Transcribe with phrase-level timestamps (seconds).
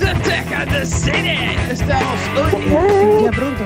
[0.00, 1.36] the Tech and the City.
[1.70, 2.18] Estamos
[2.72, 3.64] hoy ya pronto.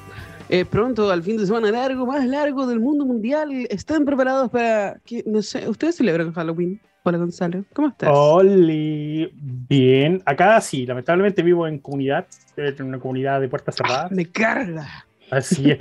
[0.48, 3.50] Eh, pronto al fin de semana largo, más largo del mundo mundial.
[3.68, 6.80] ¿Están preparados para que, no sé, ustedes celebran Halloween?
[7.02, 8.10] Hola Gonzalo, ¿cómo estás?
[8.12, 10.22] Oli, bien.
[10.24, 12.26] Acá sí, lamentablemente vivo en comunidad,
[12.56, 14.12] en una comunidad de puertas cerradas.
[14.12, 14.86] Me carga.
[15.32, 15.78] Así es,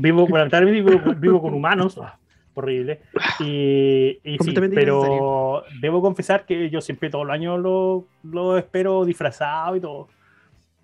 [0.00, 2.18] vivo, lamentablemente vivo, vivo con humanos, ah,
[2.60, 3.00] horrible.
[3.40, 9.04] Y, y sí, pero debo confesar que yo siempre todos los años lo, lo espero
[9.04, 10.08] disfrazado y todo.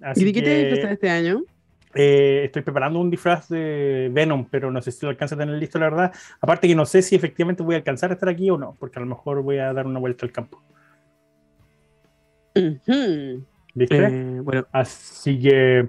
[0.01, 1.45] Así ¿Y de qué te disfrazas este año?
[1.95, 5.57] eh, estoy preparando un disfraz de Venom, pero no sé si lo alcanzo a tener
[5.57, 6.13] listo, la verdad.
[6.41, 8.99] Aparte que no sé si efectivamente voy a alcanzar a estar aquí o no, porque
[8.99, 10.63] a lo mejor voy a dar una vuelta al campo.
[13.75, 13.97] ¿Viste?
[13.97, 15.89] Eh, bueno, Así que.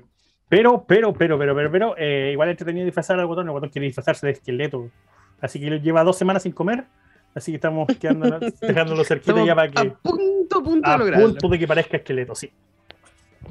[0.49, 3.47] Pero, pero, pero, pero, pero, pero, eh, igual entretenido disfrazar al botón.
[3.47, 4.89] El botón quiere disfrazarse de esqueleto.
[5.43, 6.85] Así que lleva dos semanas sin comer.
[7.35, 9.79] Así que estamos quedando, dejándolo cerquita estamos ya para que.
[9.79, 11.27] a punto, a punto de A lograrlo.
[11.27, 12.49] punto de que parezca esqueleto, sí.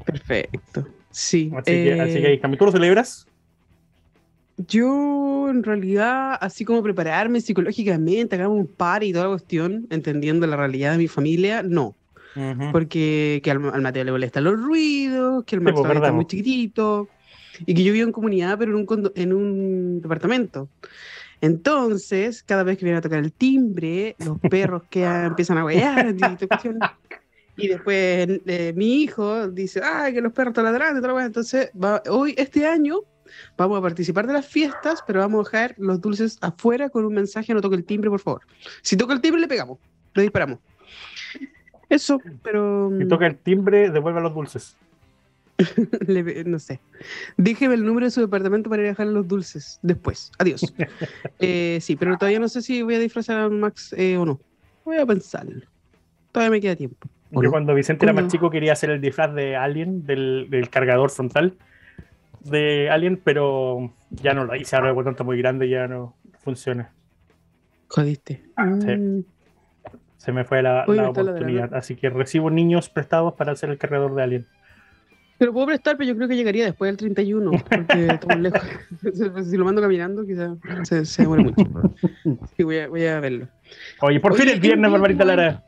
[0.07, 0.89] Perfecto.
[1.11, 1.53] Sí.
[1.55, 3.27] Así, que, así que ahí, ¿tú lo celebras?
[4.57, 10.47] Yo, en realidad, así como prepararme psicológicamente, hagamos un par y toda la cuestión, entendiendo
[10.47, 11.95] la realidad de mi familia, no.
[12.71, 16.13] Porque que al, al Mateo le molestan los ruidos, que el Sí, Max pues, está
[16.13, 16.31] muy pues.
[16.31, 17.09] chiquitito,
[17.67, 20.69] y que yo vivo en comunidad, pero en un, en un departamento.
[21.43, 26.15] Entonces, cada vez que viene a tocar el timbre, los perros que empiezan a guayar
[27.57, 31.27] y después eh, mi hijo dice, ay, que los perros están ladrando, y wea".
[31.27, 33.01] Entonces, va- hoy, este año,
[33.59, 37.13] vamos a participar de las fiestas, pero vamos a dejar los dulces afuera con un
[37.13, 38.43] mensaje, no toque el timbre, por favor.
[38.81, 39.79] Si toca el timbre, le pegamos,
[40.15, 40.61] le disparamos.
[41.89, 42.91] Eso, pero...
[42.99, 44.77] Si toca el timbre, devuelva los dulces.
[46.07, 46.81] Le- no sé.
[47.37, 50.31] Déjeme el número de su departamento para ir a dejar los dulces después.
[50.39, 50.63] Adiós.
[51.39, 54.41] Eh, sí, pero todavía no sé si voy a disfrazar a Max eh, o no.
[54.85, 55.67] Voy a pensarlo.
[56.31, 57.09] Todavía me queda tiempo.
[57.33, 57.51] ¿O Yo no?
[57.51, 61.57] cuando Vicente era más chico quería hacer el disfraz de Alien, del, del cargador frontal
[62.45, 64.77] de Alien, pero ya no lo hice.
[64.77, 66.93] Ahora el botón está muy grande y ya no funciona.
[67.89, 68.43] Jodiste.
[68.57, 69.21] Mm,
[70.17, 71.75] Se me fue la, oportunidad.
[71.75, 74.47] Así que recibo niños prestados para hacer el cargador de Alien.
[75.43, 78.61] Te lo puedo prestar, pero yo creo que llegaría después del 31, porque estamos lejos.
[79.51, 81.69] si lo mando caminando, quizás se, se demore mucho.
[82.57, 83.49] Sí, voy a, voy a verlo.
[84.03, 85.65] Oye, por fin Oye, es viernes, Barbarita Lara.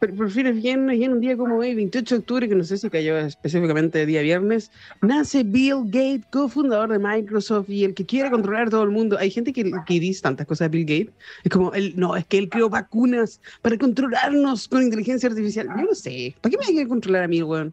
[0.00, 2.56] Pero por fin es viernes y en un día como hoy, 28 de octubre, que
[2.56, 4.72] no sé si cayó específicamente día viernes,
[5.02, 9.16] nace Bill Gates, cofundador de Microsoft y el que quiere controlar todo el mundo.
[9.20, 11.14] Hay gente que, que dice tantas cosas de Bill Gates.
[11.44, 15.68] Es como, él, no, es que él creó vacunas para controlarnos con inteligencia artificial.
[15.78, 16.34] Yo no sé.
[16.40, 17.72] ¿Para qué me hay que controlar a mí, weón?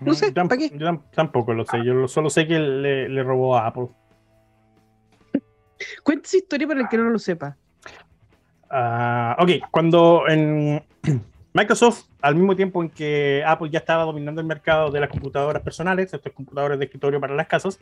[0.00, 0.70] No sé, ¿para qué?
[0.70, 1.84] Yo tam- tampoco lo sé.
[1.84, 3.88] Yo lo- solo sé que le, le robó a Apple.
[6.02, 7.56] Cuenta esa historia para el que no lo sepa.
[8.70, 10.82] Ah, ok, cuando en
[11.52, 15.62] Microsoft, al mismo tiempo en que Apple ya estaba dominando el mercado de las computadoras
[15.62, 17.78] personales, estos computadores de escritorio para las casas,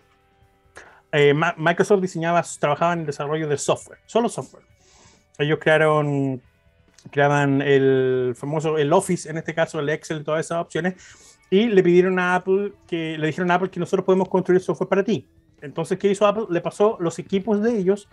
[1.13, 4.65] eh, Microsoft diseñaba, trabajaba en el desarrollo de software, solo software.
[5.39, 6.43] Ellos crearon,
[7.11, 11.83] creaban el famoso, el Office, en este caso el Excel, todas esas opciones, y le
[11.83, 15.29] pidieron a Apple que, le dijeron a Apple que nosotros podemos construir software para ti.
[15.61, 16.47] Entonces, ¿qué hizo Apple?
[16.49, 18.09] Le pasó los equipos de ellos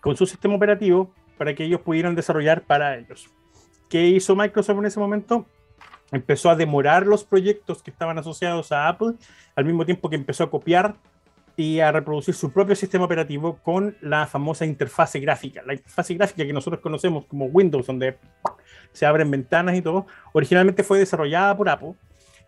[0.00, 3.28] con su sistema operativo para que ellos pudieran desarrollar para ellos.
[3.90, 5.46] ¿Qué hizo Microsoft en ese momento?
[6.12, 9.14] Empezó a demorar los proyectos que estaban asociados a Apple,
[9.56, 10.94] al mismo tiempo que empezó a copiar
[11.56, 15.60] y a reproducir su propio sistema operativo con la famosa interfase gráfica.
[15.66, 18.16] La interfase gráfica que nosotros conocemos como Windows, donde
[18.92, 21.96] se abren ventanas y todo, originalmente fue desarrollada por Apple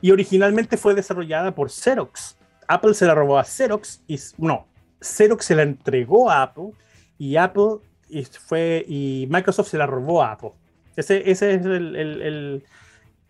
[0.00, 2.36] y originalmente fue desarrollada por Xerox.
[2.66, 4.66] Apple se la robó a Xerox y no,
[5.00, 6.72] Xerox se la entregó a Apple
[7.19, 10.53] y Apple y fue y Microsoft se la robó a Apple.
[10.97, 12.62] Ese, ese es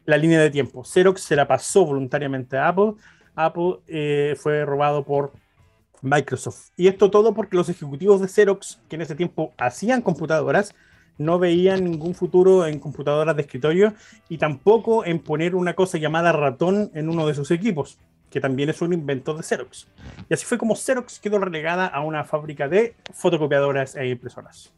[0.04, 0.84] la línea de tiempo.
[0.84, 2.94] Xerox se la pasó voluntariamente a Apple.
[3.34, 5.32] Apple eh, fue robado por
[6.02, 6.70] Microsoft.
[6.76, 10.74] Y esto todo porque los ejecutivos de Xerox, que en ese tiempo hacían computadoras,
[11.18, 13.92] no veían ningún futuro en computadoras de escritorio
[14.28, 17.98] y tampoco en poner una cosa llamada ratón en uno de sus equipos,
[18.30, 19.88] que también es un invento de Xerox.
[20.30, 24.72] Y así fue como Xerox quedó relegada a una fábrica de fotocopiadoras e impresoras.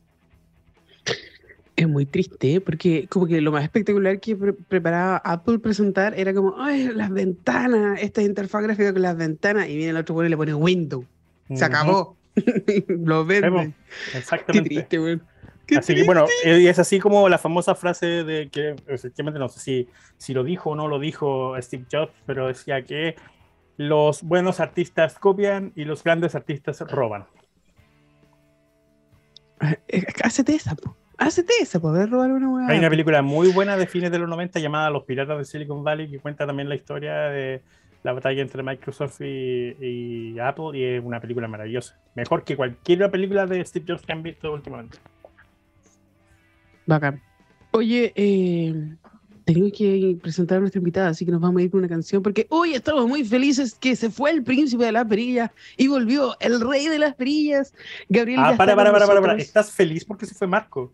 [1.76, 2.60] Es muy triste, ¿eh?
[2.60, 7.10] porque como que lo más espectacular que pre- preparaba Apple presentar era como, ay, las
[7.10, 10.52] ventanas, esta interfaz gráfica con las ventanas, y viene el otro bueno y le pone
[10.54, 11.06] Windows.
[11.54, 12.16] Se acabó.
[12.88, 13.48] lo vende.
[13.48, 13.66] Vemos.
[14.12, 14.68] Qué Exactamente.
[14.68, 15.22] triste, weón.
[15.70, 19.38] Qué Así que bueno, eh, y es así como la famosa frase de que efectivamente
[19.38, 23.14] no sé si, si lo dijo o no lo dijo Steve Jobs, pero decía que
[23.76, 27.26] los buenos artistas copian y los grandes artistas roban.
[29.88, 30.96] Eh, Hácete esa, po.
[31.18, 32.66] Hacete esa, poder robar una hueá.
[32.68, 35.84] Hay una película muy buena de fines de los 90 llamada Los Piratas de Silicon
[35.84, 37.62] Valley que cuenta también la historia de
[38.02, 42.00] la batalla entre Microsoft y, y Apple y es una película maravillosa.
[42.16, 44.98] Mejor que cualquier película de Steve Jobs que han visto últimamente.
[46.90, 47.22] Bacán.
[47.70, 48.96] Oye, eh,
[49.44, 52.22] tenemos que presentar a nuestra invitada, así que nos vamos a ir con una canción,
[52.22, 56.36] porque hoy estamos muy felices que se fue el príncipe de las perillas y volvió
[56.40, 57.72] el rey de las perillas.
[58.08, 58.40] Gabriel.
[58.40, 59.34] Ah, para, para, para, para, para.
[59.36, 60.92] ¿Estás feliz porque se fue Marco?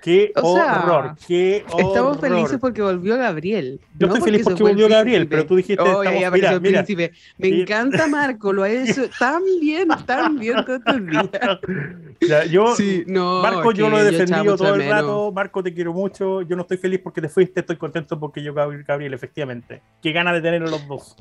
[0.00, 1.80] Qué O sea, horror, qué horror.
[1.88, 3.80] Estamos felices porque volvió Gabriel.
[3.98, 5.36] Yo no estoy feliz porque el volvió Gabriel, príncipe.
[5.36, 6.84] pero tú dijiste, Oh, estamos- mira, mira.
[6.84, 7.12] príncipe.
[7.36, 12.50] Me encanta Marco, lo ha hecho tan bien, tan bien todos estos días.
[12.50, 14.94] Yo, Sí, no, Marco, yo lo he defendido todo el menos.
[14.94, 15.32] rato.
[15.32, 16.42] Marco, te quiero mucho.
[16.42, 19.82] Yo no estoy feliz porque te fuiste, estoy contento porque yo, Gabriel, Gabriel efectivamente.
[20.00, 21.16] Qué ganas de tener a los dos.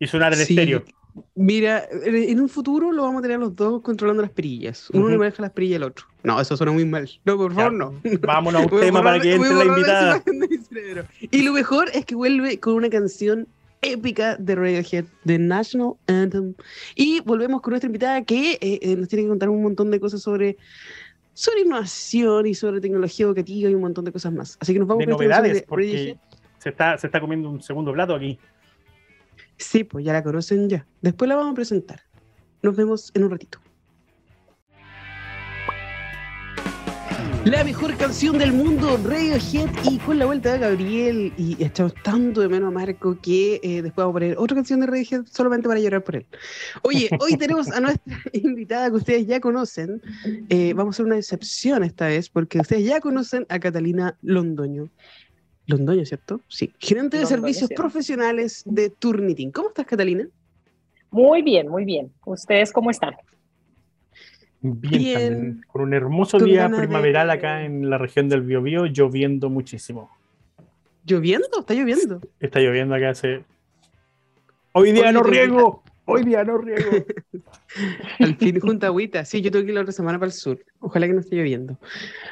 [0.00, 0.54] Y sonar el Sí.
[0.54, 0.82] estéreo.
[1.34, 4.88] Mira, en un futuro lo vamos a tener los dos controlando las perillas.
[4.90, 5.10] Uno Ujú.
[5.12, 6.06] le maneja las perillas al otro.
[6.22, 7.08] No, eso suena muy mal.
[7.24, 8.00] No, por favor, no.
[8.20, 10.22] Vámonos a un tema para que entre la invitada.
[11.20, 13.46] Y lo mejor es que vuelve con una canción
[13.82, 16.54] épica de Radiohead, The National Anthem.
[16.94, 19.98] Y volvemos con nuestra invitada que eh, eh, nos tiene que contar un montón de
[19.98, 20.58] cosas sobre,
[21.34, 24.56] sobre innovación y sobre tecnología educativa y un montón de cosas más.
[24.60, 25.66] Así que nos vamos De con novedades, Radiohead.
[25.68, 26.16] porque
[26.58, 28.38] se está, se está comiendo un segundo plato aquí.
[29.60, 30.86] Sí, pues ya la conocen ya.
[31.02, 32.00] Después la vamos a presentar.
[32.62, 33.60] Nos vemos en un ratito.
[37.44, 41.32] La mejor canción del mundo, Radiohead, y con la vuelta de Gabriel.
[41.36, 44.80] Y echamos tanto de menos a Marco que eh, después vamos a poner otra canción
[44.80, 46.26] de Radiohead solamente para llorar por él.
[46.82, 50.02] Oye, hoy tenemos a nuestra invitada que ustedes ya conocen.
[50.48, 54.90] Eh, vamos a hacer una excepción esta vez porque ustedes ya conocen a Catalina Londoño.
[55.66, 56.40] Londoño, ¿cierto?
[56.48, 56.72] Sí.
[56.78, 57.74] Gerente de Londoño, servicios sí.
[57.74, 59.50] profesionales de Turnitin.
[59.52, 60.26] ¿Cómo estás, Catalina?
[61.10, 62.12] Muy bien, muy bien.
[62.24, 63.14] ¿Ustedes cómo están?
[64.62, 65.14] Bien, Bien.
[65.32, 70.10] también, con un hermoso día de- primaveral acá en la región del Biobío, lloviendo muchísimo.
[71.06, 71.48] ¿Lloviendo?
[71.60, 72.20] ¿Está lloviendo?
[72.40, 73.44] Está lloviendo acá hace...
[74.72, 76.90] Hoy día no riego, hoy día no riego.
[78.18, 79.24] Al fin, junta agüita.
[79.24, 80.58] Sí, yo tengo que ir la otra semana para el sur.
[80.80, 81.78] Ojalá que no esté lloviendo.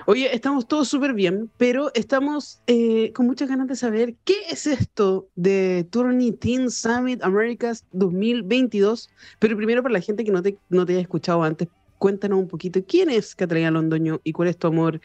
[0.07, 4.67] Oye, estamos todos súper bien, pero estamos eh, con muchas ganas de saber qué es
[4.67, 9.11] esto de Tourney Teen Summit Americas 2022.
[9.39, 12.49] Pero primero, para la gente que no te, no te haya escuchado antes, cuéntanos un
[12.49, 15.01] poquito quién es Catalina Londoño y cuál es tu amor,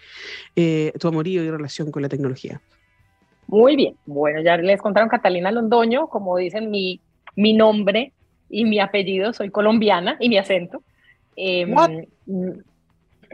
[0.56, 2.62] eh, tu amorío y relación con la tecnología.
[3.48, 3.96] Muy bien.
[4.06, 7.02] Bueno, ya les contaron Catalina Londoño, como dicen mi,
[7.36, 8.14] mi nombre
[8.54, 10.82] y mi apellido, soy colombiana y mi acento.
[11.36, 11.66] Eh,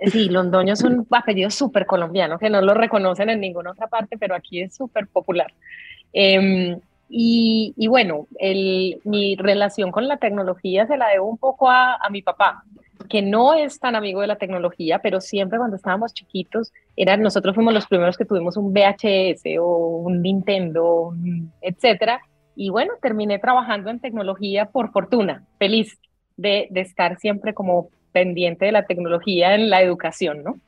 [0.06, 4.18] sí, Londoño es un apellido súper colombiano que no lo reconocen en ninguna otra parte,
[4.18, 5.54] pero aquí es súper popular.
[6.14, 6.78] Eh,
[7.10, 11.96] y, y bueno, el, mi relación con la tecnología se la debo un poco a,
[11.96, 12.64] a mi papá,
[13.10, 17.56] que no es tan amigo de la tecnología, pero siempre cuando estábamos chiquitos, eran, nosotros
[17.56, 21.14] fuimos los primeros que tuvimos un VHS o un Nintendo,
[21.62, 22.22] etcétera.
[22.62, 25.98] Y bueno, terminé trabajando en tecnología por fortuna, feliz
[26.36, 30.60] de, de estar siempre como pendiente de la tecnología en la educación, ¿no?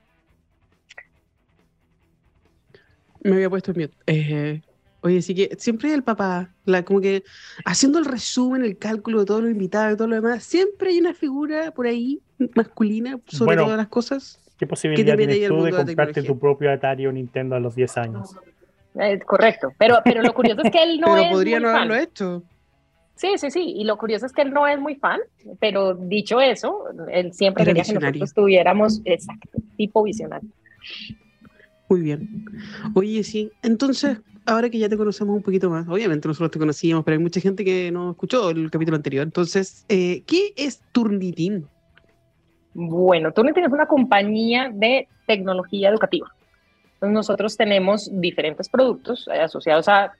[3.21, 3.93] Me había puesto en mute.
[4.07, 4.61] Eh,
[5.01, 7.23] oye, sí que siempre el papá, la, como que
[7.65, 10.99] haciendo el resumen, el cálculo de todos los invitados y todo lo demás, siempre hay
[10.99, 12.21] una figura por ahí
[12.55, 14.39] masculina sobre Bueno, todas las cosas.
[14.57, 17.75] ¿Qué posibilidad ahí tienes el tú de comprarte tu propio Atari o Nintendo a los
[17.75, 18.37] 10 años?
[18.95, 21.71] Eh, correcto, pero, pero lo curioso es que él no pero es podría muy no
[21.71, 21.77] fan.
[21.77, 22.43] haberlo hecho.
[23.15, 25.19] Sí, sí, sí, y lo curioso es que él no es muy fan,
[25.59, 30.49] pero dicho eso, él siempre Era quería que nosotros tuviéramos, exacto, tipo visionario.
[31.87, 32.45] Muy bien.
[32.95, 33.51] Oye, sí.
[33.61, 37.21] Entonces, ahora que ya te conocemos un poquito más, obviamente nosotros te conocíamos, pero hay
[37.21, 39.23] mucha gente que no escuchó el capítulo anterior.
[39.23, 41.67] Entonces, eh, ¿qué es Turnitin?
[42.73, 46.33] Bueno, Turnitin es una compañía de tecnología educativa.
[47.01, 50.13] Entonces nosotros tenemos diferentes productos eh, asociados a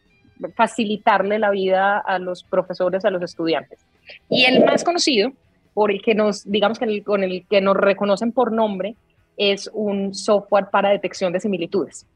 [0.56, 3.86] facilitarle la vida a los profesores, a los estudiantes.
[4.28, 5.32] Y el más conocido,
[5.76, 8.96] por el que nos, digamos que con el que nos reconocen por nombre,
[9.38, 12.08] es un software para detección de similitudes.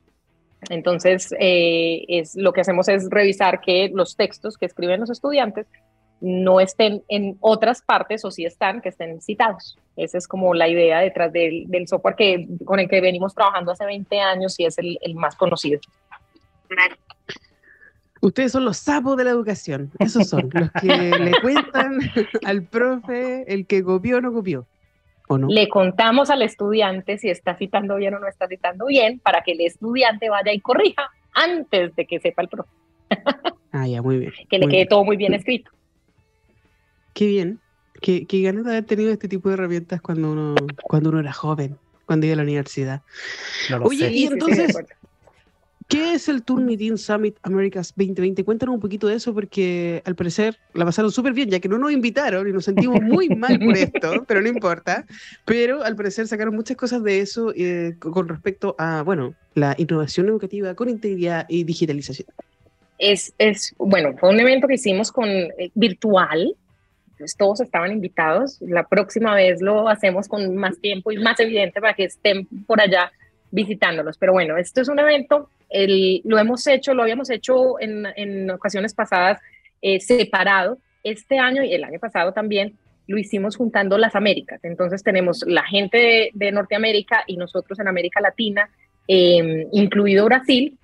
[0.72, 5.68] Entonces, eh, es, lo que hacemos es revisar que los textos que escriben los estudiantes
[6.26, 9.78] no estén en otras partes o si están, que estén citados.
[9.96, 13.72] Esa es como la idea detrás del, del software que, con el que venimos trabajando
[13.72, 15.80] hace 20 años y es el, el más conocido.
[18.22, 19.92] Ustedes son los sapos de la educación.
[20.00, 20.88] Esos son los que
[21.20, 22.00] le cuentan
[22.44, 24.66] al profe el que copió o no copió.
[25.28, 25.48] ¿O no?
[25.48, 29.52] Le contamos al estudiante si está citando bien o no está citando bien para que
[29.52, 32.70] el estudiante vaya y corrija antes de que sepa el profe,
[33.72, 34.34] Ah, ya, muy bien.
[34.50, 34.88] que le quede bien.
[34.88, 35.70] todo muy bien escrito.
[37.16, 37.60] Qué bien.
[38.02, 40.54] Qué, qué ganas de haber tenido este tipo de herramientas cuando uno,
[40.84, 41.78] cuando uno era joven.
[42.06, 43.02] cuando iba a la universidad.
[43.70, 44.14] No Oye, sé.
[44.14, 44.78] y entonces.
[45.88, 48.44] ¿qué es el Turnitin Summit Americas 2020?
[48.44, 51.78] Cuéntanos un poquito de eso porque al parecer la pasaron súper bien, ya que no
[51.78, 55.06] nos invitaron y nos sentimos muy mal por esto, pero no importa.
[55.46, 60.28] Pero al parecer sacaron muchas cosas de eso eh, con respecto a, bueno, la innovación
[60.28, 62.28] educativa con integridad y digitalización.
[62.98, 66.56] Es, es, bueno, fue un evento que hicimos con eh, virtual,
[67.18, 68.62] pues todos estaban invitados.
[68.62, 72.82] La próxima vez lo hacemos con más tiempo y más evidente para que estén por
[72.82, 73.12] allá
[73.52, 74.18] visitándolos.
[74.18, 78.50] Pero bueno, esto es un evento, el, lo hemos hecho, lo habíamos hecho en, en
[78.52, 79.40] ocasiones pasadas
[79.82, 80.78] eh, separado.
[81.04, 82.76] Este año y el año pasado también
[83.08, 84.60] lo hicimos juntando las Américas.
[84.64, 88.70] Entonces tenemos la gente de, Norteamérica y nosotros en América Latina,
[89.08, 90.78] eh, incluido Brasil.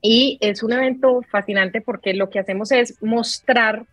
[0.00, 3.86] Y es un evento fascinante porque lo que hacemos es mostrar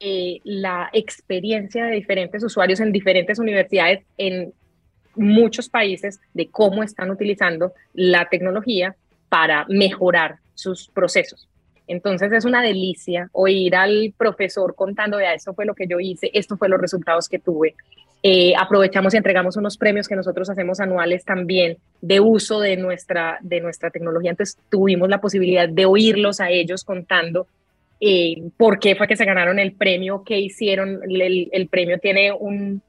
[0.00, 4.52] eh, la experiencia de diferentes usuarios en diferentes universidades en
[5.16, 8.94] muchos países de cómo están utilizando la tecnología
[9.28, 11.48] para mejorar sus procesos.
[11.88, 16.30] Entonces es una delicia oír al profesor contando, vea, esto fue lo que yo hice,
[16.32, 17.74] esto fue los resultados que tuve.
[18.22, 23.38] Eh, aprovechamos y entregamos unos premios que nosotros hacemos anuales también de uso de nuestra,
[23.40, 24.30] de nuestra tecnología.
[24.30, 27.46] Entonces tuvimos la posibilidad de oírlos a ellos contando
[28.00, 31.00] eh, por qué fue que se ganaron el premio, qué hicieron.
[31.08, 32.80] El, premio tiene un,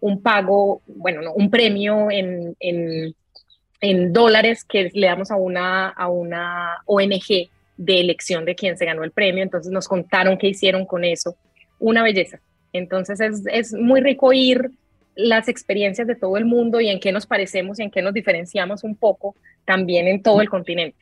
[0.00, 6.08] un pago, bueno, no, un premio en, en, dólares que le damos a una, a
[6.08, 9.42] una ONG de elección de quién se ganó el premio.
[9.42, 11.34] Entonces nos contaron qué hicieron con eso.
[11.80, 12.40] Una belleza.
[12.72, 14.70] Entonces es, es muy rico oír
[15.14, 18.14] las experiencias de todo el mundo y en qué nos parecemos y en qué nos
[18.14, 20.96] diferenciamos un poco también en todo el continente.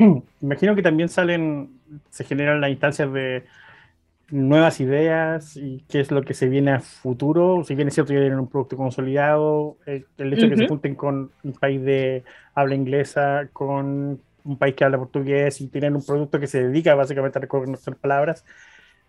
[0.40, 1.70] Imagino que también salen,
[2.10, 3.44] se generan las instancias de
[4.30, 7.64] nuevas ideas y qué es lo que se viene a futuro.
[7.64, 10.56] Si bien es cierto, ya tienen un producto consolidado, el, el hecho de uh -huh.
[10.56, 15.60] que se junten con un país de habla inglesa, con un país que habla portugués
[15.60, 18.44] y tienen un producto que se dedica básicamente a reconocer palabras,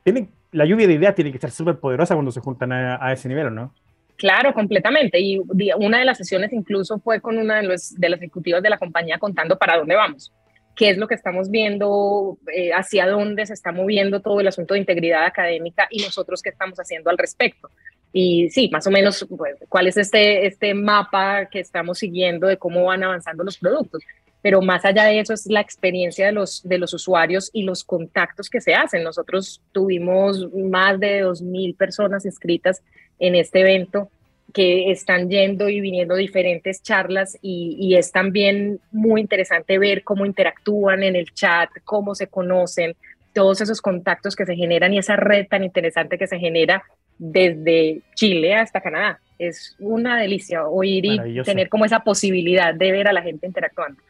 [0.04, 3.14] tienen, la lluvia de ideas tiene que estar súper poderosa cuando se juntan a, a,
[3.14, 3.74] ese nivel, ¿no?
[4.18, 5.20] Claro, completamente.
[5.20, 5.40] Y
[5.78, 8.78] una de las sesiones incluso fue con una de, los, de las ejecutivas de la
[8.78, 10.32] compañía contando para dónde vamos,
[10.76, 14.74] qué es lo que estamos viendo, eh, hacia dónde se está moviendo todo el asunto
[14.74, 17.70] de integridad académica y nosotros qué estamos haciendo al respecto.
[18.14, 22.58] Y sí, más o menos, pues, cuál es este, este mapa que estamos siguiendo de
[22.58, 24.04] cómo van avanzando los productos
[24.42, 27.84] pero más allá de eso es la experiencia de los, de los usuarios y los
[27.84, 29.04] contactos que se hacen.
[29.04, 32.82] Nosotros tuvimos más de 2.000 personas inscritas
[33.20, 34.10] en este evento
[34.54, 40.26] que están yendo y viniendo diferentes charlas y, y, es también muy interesante ver cómo
[40.26, 42.96] interactúan en el chat, cómo se conocen,
[43.34, 46.84] todos esos contactos que se generan y esa red tan interesante que se genera
[47.18, 49.20] desde Chile hasta Canadá.
[49.38, 54.02] Es una delicia oír y tener como esa posibilidad de ver a la gente interactuando.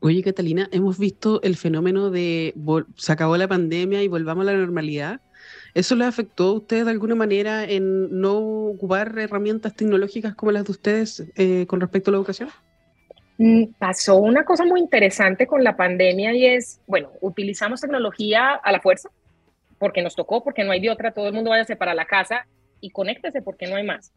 [0.00, 2.54] Oye, Catalina, hemos visto el fenómeno de
[2.96, 5.20] se acabó la pandemia y volvamos a la normalidad.
[5.74, 10.64] ¿Eso les afectó a ustedes de alguna manera en no ocupar herramientas tecnológicas como las
[10.64, 12.48] de ustedes eh, con respecto a la educación?
[13.78, 18.80] Pasó una cosa muy interesante con la pandemia y es, bueno, utilizamos tecnología a la
[18.80, 19.08] fuerza,
[19.78, 22.46] porque nos tocó, porque no hay de otra, todo el mundo váyase para la casa
[22.80, 24.12] y conéctese porque no hay más.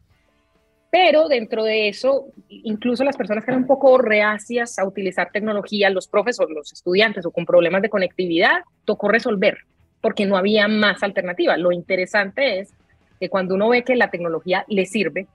[0.90, 5.90] Pero dentro de eso, incluso las personas que eran un poco reacias a utilizar tecnología,
[5.90, 9.58] los profesores, los estudiantes o con problemas de conectividad, tocó resolver
[10.04, 11.56] porque no había más alternativa.
[11.56, 12.74] Lo interesante es
[13.18, 15.28] que cuando uno ve que la tecnología le sirve,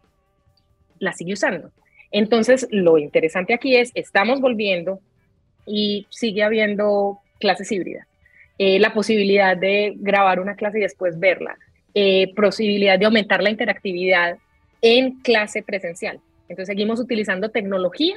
[0.99, 1.71] la sigue usando.
[2.11, 4.99] Entonces, lo interesante aquí es, estamos volviendo
[5.65, 8.05] y sigue habiendo clases híbridas.
[8.59, 11.57] Eh, la posibilidad de grabar una clase y después verla.
[11.95, 14.37] Eh, posibilidad de aumentar la interactividad
[14.83, 16.19] en clase presencial.
[16.47, 18.13] Entonces seguimos utilizando tecnología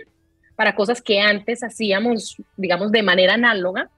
[0.55, 3.89] para cosas que antes hacíamos, digamos, de manera análoga,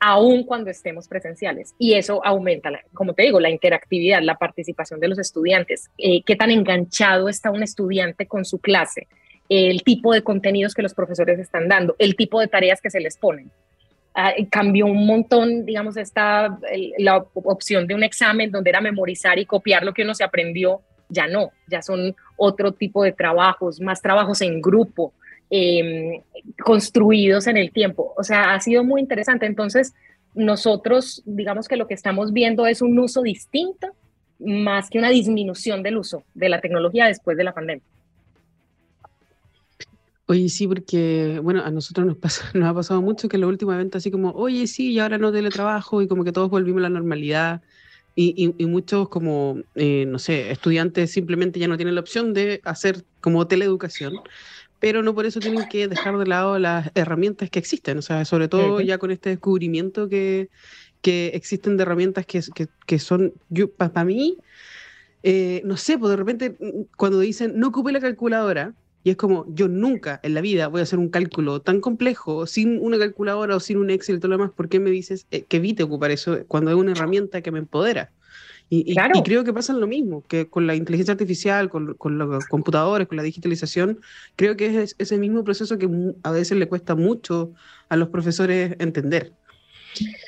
[0.00, 1.74] aun cuando estemos presenciales.
[1.78, 6.36] Y eso aumenta, como te digo, la interactividad, la participación de los estudiantes, eh, qué
[6.36, 9.08] tan enganchado está un estudiante con su clase,
[9.48, 13.00] el tipo de contenidos que los profesores están dando, el tipo de tareas que se
[13.00, 13.50] les ponen.
[14.14, 16.58] Ah, cambió un montón, digamos, esta,
[16.98, 20.82] la opción de un examen donde era memorizar y copiar lo que uno se aprendió
[21.08, 25.12] ya no, ya son otro tipo de trabajos, más trabajos en grupo,
[25.50, 26.22] eh,
[26.64, 28.14] construidos en el tiempo.
[28.16, 29.46] O sea, ha sido muy interesante.
[29.46, 29.94] Entonces,
[30.34, 33.88] nosotros, digamos que lo que estamos viendo es un uso distinto,
[34.38, 37.82] más que una disminución del uso de la tecnología después de la pandemia.
[40.26, 43.48] Oye, sí, porque, bueno, a nosotros nos, pasa, nos ha pasado mucho que en los
[43.48, 46.80] últimos eventos así como, oye, sí, y ahora no teletrabajo y como que todos volvimos
[46.80, 47.62] a la normalidad
[48.14, 52.60] y, y, muchos como, eh, no sé, estudiantes simplemente ya no tienen la opción de
[52.64, 54.14] hacer como teleeducación,
[54.80, 58.24] pero no por eso tienen que dejar de lado las herramientas que existen, o sea,
[58.24, 60.50] sobre todo ya con este descubrimiento que,
[61.00, 63.32] que existen de herramientas que, que, que son,
[63.76, 64.38] para mí,
[65.22, 69.16] eh, no sé, pues de repente mm, cuando dicen no ocupe la calculadora, y es
[69.16, 72.98] como, yo nunca en la vida voy a hacer un cálculo tan complejo sin una
[72.98, 75.58] calculadora o sin un Excel y todo lo demás, ¿por qué me dices eh, que
[75.58, 78.12] evite ocupar eso cuando es una herramienta que me empodera?
[78.70, 78.94] Y,
[79.24, 83.16] creo que pasa lo mismo, que con la inteligencia artificial, con, con, los computadores, con
[83.16, 84.00] la digitalización,
[84.36, 85.88] creo que es ese mismo proceso que
[86.22, 87.54] a veces le cuesta mucho
[87.88, 89.32] a los profesores entender.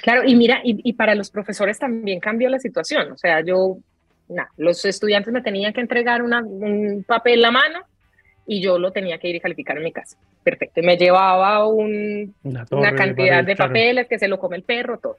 [0.03, 3.13] Claro, y mira, y, y para los profesores también cambió la situación.
[3.13, 3.77] O sea, yo,
[4.57, 7.81] los estudiantes me tenían que entregar una, un papel a mano
[8.47, 10.17] y yo lo tenía que ir y calificar en mi casa.
[10.43, 10.81] Perfecto.
[10.81, 15.17] Y me llevaba un, una, cantidad de papeles que se lo come el perro, todo.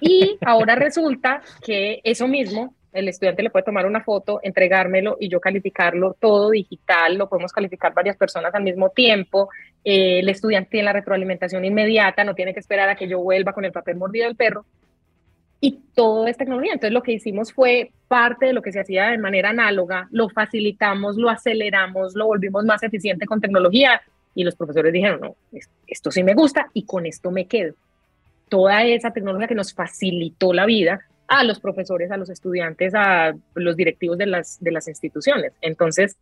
[0.00, 5.28] Y ahora resulta que eso mismo, el estudiante le puede tomar una foto, entregármelo y
[5.28, 9.48] yo calificarlo todo digital, lo podemos calificar varias personas al mismo tiempo.
[9.84, 13.52] Eh, el estudiante tiene la retroalimentación inmediata, no tiene que esperar a que yo vuelva
[13.52, 14.64] con el papel mordido del perro
[15.64, 16.74] y todo es tecnología.
[16.74, 20.28] Entonces lo que hicimos fue parte de lo que se hacía de manera análoga, lo
[20.28, 24.02] facilitamos, lo aceleramos, lo volvimos más eficiente con tecnología
[24.34, 25.36] y los profesores dijeron, no,
[25.86, 27.74] esto sí me gusta y con esto me quedo.
[28.48, 33.34] Toda esa tecnología que nos facilitó la vida a los profesores, a los estudiantes, a
[33.54, 35.52] los directivos de las, de las instituciones.
[35.60, 36.16] Entonces,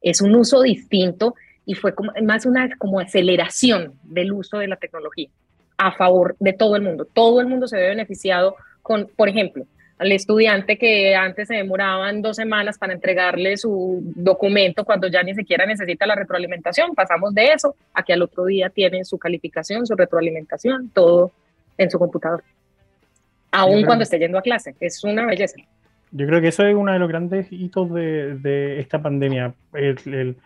[0.00, 4.76] es un uso distinto y fue como, más una como aceleración del uso de la
[4.76, 5.28] tecnología
[5.78, 7.06] a favor de todo el mundo.
[7.12, 9.64] Todo el mundo se ve beneficiado con, por ejemplo,
[9.98, 15.34] al estudiante que antes se demoraban dos semanas para entregarle su documento cuando ya ni
[15.34, 19.86] siquiera necesita la retroalimentación, pasamos de eso a que al otro día tiene su calificación,
[19.86, 21.30] su retroalimentación, todo
[21.78, 22.42] en su computador.
[23.50, 25.56] Aún cuando esté yendo a clase, es una belleza.
[26.10, 29.54] Yo creo que eso es uno de los grandes hitos de, de esta pandemia.
[29.74, 30.36] el,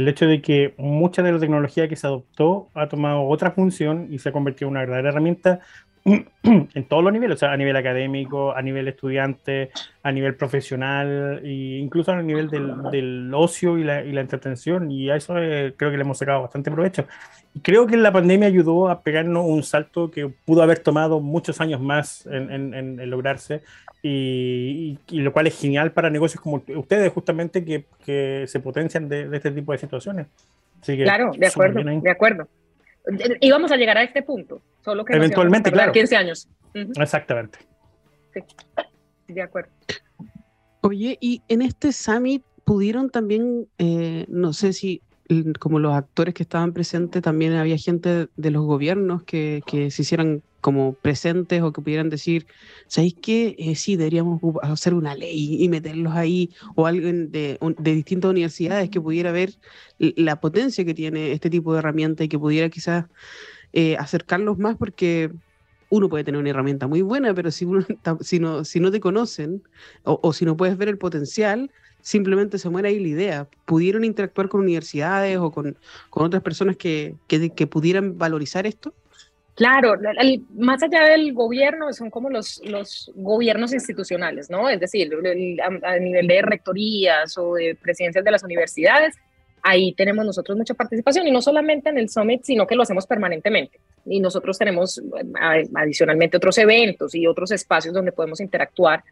[0.00, 4.08] el hecho de que mucha de la tecnología que se adoptó ha tomado otra función
[4.10, 5.60] y se ha convertido en una verdadera herramienta
[6.42, 9.70] en todos los niveles, o sea, a nivel académico, a nivel estudiante,
[10.02, 14.90] a nivel profesional e incluso a nivel del, del ocio y la, y la, entretención,
[14.90, 17.06] y a eso eh, creo que le hemos sacado bastante provecho.
[17.54, 21.60] Y creo que la pandemia ayudó a pegarnos un salto que pudo haber tomado muchos
[21.60, 23.62] años más en, en, en lograrse,
[24.02, 29.08] y, y, lo cual es genial para negocios como ustedes, justamente, que, que se potencian
[29.08, 30.26] de, de, este tipo de situaciones.
[30.84, 32.48] claro, de acuerdo, de acuerdo.
[33.40, 35.92] Íbamos a llegar a este punto, solo que eventualmente, claro.
[35.92, 36.48] 15 años.
[36.72, 37.58] Exactamente.
[38.32, 38.42] Sí,
[39.34, 39.70] de acuerdo.
[40.82, 45.02] Oye, y en este summit pudieron también, eh, no sé si
[45.58, 50.02] como los actores que estaban presentes, también había gente de los gobiernos que, que se
[50.02, 52.46] hicieran como presentes o que pudieran decir,
[52.86, 53.56] ¿sabéis qué?
[53.58, 58.90] Eh, sí, deberíamos hacer una ley y meterlos ahí, o alguien de, de, distintas universidades
[58.90, 59.54] que pudiera ver
[59.98, 63.06] la potencia que tiene este tipo de herramienta y que pudiera quizás
[63.72, 65.30] eh, acercarlos más, porque
[65.88, 67.84] uno puede tener una herramienta muy buena, pero si, uno,
[68.20, 69.62] si, no, si no te conocen
[70.04, 71.70] o, o si no puedes ver el potencial,
[72.02, 73.46] simplemente se muere ahí la idea.
[73.64, 75.76] ¿Pudieron interactuar con universidades o con,
[76.10, 78.94] con otras personas que, que, pudieran valorizar esto?
[79.54, 84.68] Claro, el, más allá del gobierno son como los, los gobiernos institucionales, ¿no?
[84.68, 85.10] Es decir,
[85.62, 89.16] a, a, nivel de rectorías o de presidencias de las universidades,
[89.62, 93.06] ahí tenemos nosotros mucha participación y no solamente en el Summit, sino que lo hacemos
[93.06, 93.78] permanentemente.
[94.06, 95.02] Y nosotros tenemos
[95.74, 99.04] adicionalmente otros eventos y otros espacios donde podemos interactuar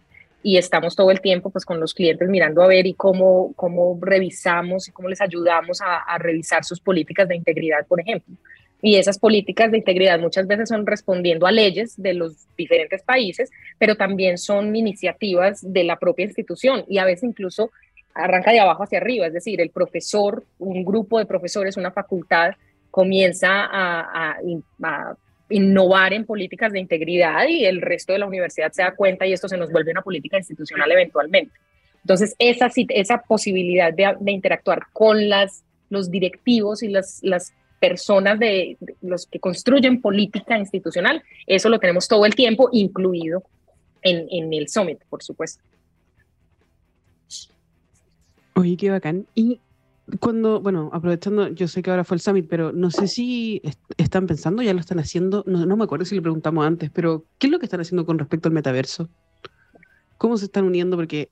[0.42, 3.98] y estamos todo el tiempo pues con los clientes mirando a ver y cómo, cómo
[4.00, 8.34] revisamos y cómo les ayudamos a, revisar sus políticas de integridad, por ejemplo.
[8.80, 13.50] Y esas políticas de integridad muchas veces son respondiendo a leyes de los diferentes países,
[13.78, 17.72] pero también son iniciativas de la propia institución y a veces incluso
[18.14, 22.52] arranca de abajo hacia arriba, es decir, el profesor, un grupo de profesores, una facultad
[22.90, 24.36] comienza a
[25.50, 29.32] innovar en políticas de integridad y el resto de la universidad se da cuenta y
[29.32, 31.52] esto se nos vuelve una política institucional eventualmente.
[32.02, 38.76] Entonces, esa, esa posibilidad de, interactuar con las, los directivos y las, las personas de,
[38.80, 43.42] de, los que construyen política institucional, eso lo tenemos todo el tiempo, incluido
[44.02, 45.62] en, en el Summit, por supuesto.
[48.54, 49.26] Oye, qué bacán.
[49.34, 49.60] Y
[50.20, 53.80] cuando, bueno, aprovechando, yo sé que ahora fue el Summit, pero no sé si est
[53.98, 57.26] están pensando, ya lo están haciendo, no, no, me acuerdo si le preguntamos antes, pero
[57.38, 59.08] ¿qué es lo que están haciendo con respecto al metaverso?
[60.16, 60.96] ¿Cómo se están uniendo?
[60.96, 61.30] Porque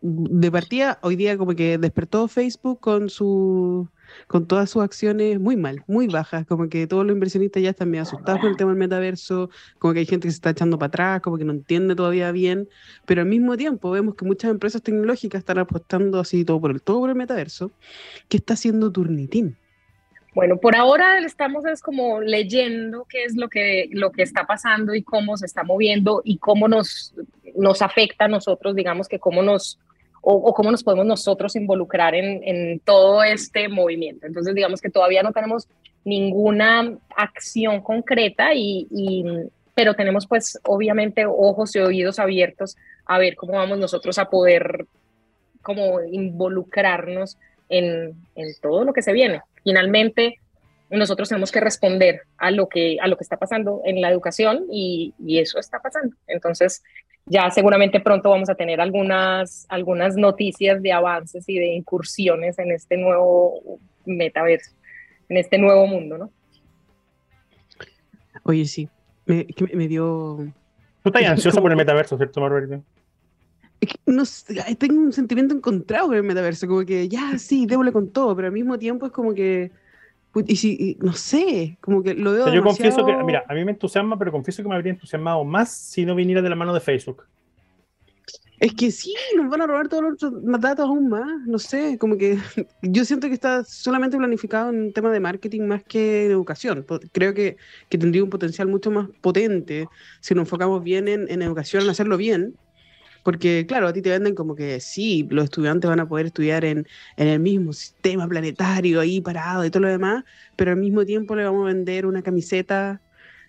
[0.00, 3.88] de partida, hoy día como que despertó Facebook con su
[4.26, 7.90] con todas sus acciones muy mal, muy bajas, como que todos los inversionistas ya están
[7.90, 10.78] medio asustados con el tema del metaverso, como que hay gente que se está echando
[10.78, 12.68] para atrás, como que no entiende todavía bien,
[13.06, 16.82] pero al mismo tiempo vemos que muchas empresas tecnológicas están apostando así todo por el,
[16.82, 17.70] todo por el metaverso,
[18.28, 19.56] que está haciendo Turnitin.
[20.34, 24.94] Bueno, por ahora estamos es como leyendo qué es lo que, lo que está pasando
[24.94, 27.14] y cómo se está moviendo y cómo nos,
[27.56, 29.80] nos afecta a nosotros, digamos que cómo nos,
[30.30, 34.26] o, cómo nos podemos nosotros involucrar en, en, todo este movimiento.
[34.26, 35.68] Entonces, digamos que todavía no tenemos
[36.04, 39.24] ninguna acción concreta, y,
[39.74, 44.84] pero tenemos pues obviamente ojos y oídos abiertos a ver cómo vamos nosotros a poder
[45.62, 47.38] como involucrarnos
[47.70, 49.40] en, en todo lo que se viene.
[49.64, 50.40] Finalmente,
[50.90, 54.66] nosotros tenemos que responder a lo que, a lo que está pasando en la educación
[54.70, 56.16] y, eso está pasando.
[56.26, 56.82] Entonces,
[57.30, 62.72] ya seguramente pronto vamos a tener algunas, algunas noticias de avances y de incursiones en
[62.72, 64.72] este nuevo metaverso,
[65.28, 66.30] en este nuevo mundo, ¿no?
[68.44, 68.88] Oye, sí,
[69.26, 70.38] me, me dio...
[71.02, 72.80] Tú estás ansioso por el metaverso, ¿cierto, Margarita?
[74.06, 74.24] no
[74.78, 78.48] tengo un sentimiento encontrado con el metaverso, como que ya, sí, démosle con todo, pero
[78.48, 79.70] al mismo tiempo es como que,
[80.46, 82.52] y si, no sé, como que lo veo.
[82.52, 85.72] yo confieso que, mira, a mí me entusiasma, pero confieso que me habría entusiasmado más
[85.72, 87.24] si no viniera de la mano de Facebook.
[88.60, 92.16] Es que sí, nos van a robar todos los datos aún más, no sé, como
[92.18, 92.38] que
[92.82, 96.84] yo siento que está solamente planificado en tema de marketing más que en educación.
[97.12, 97.56] Creo que,
[97.88, 99.88] que tendría un potencial mucho más potente
[100.20, 102.56] si nos enfocamos bien en, en educación, en hacerlo bien,
[103.28, 106.64] porque, claro, a ti te venden como que sí, los estudiantes van a poder estudiar
[106.64, 106.86] en,
[107.18, 110.24] en, el mismo sistema planetario ahí parado y todo lo demás,
[110.56, 113.02] pero al mismo tiempo le vamos a vender una camiseta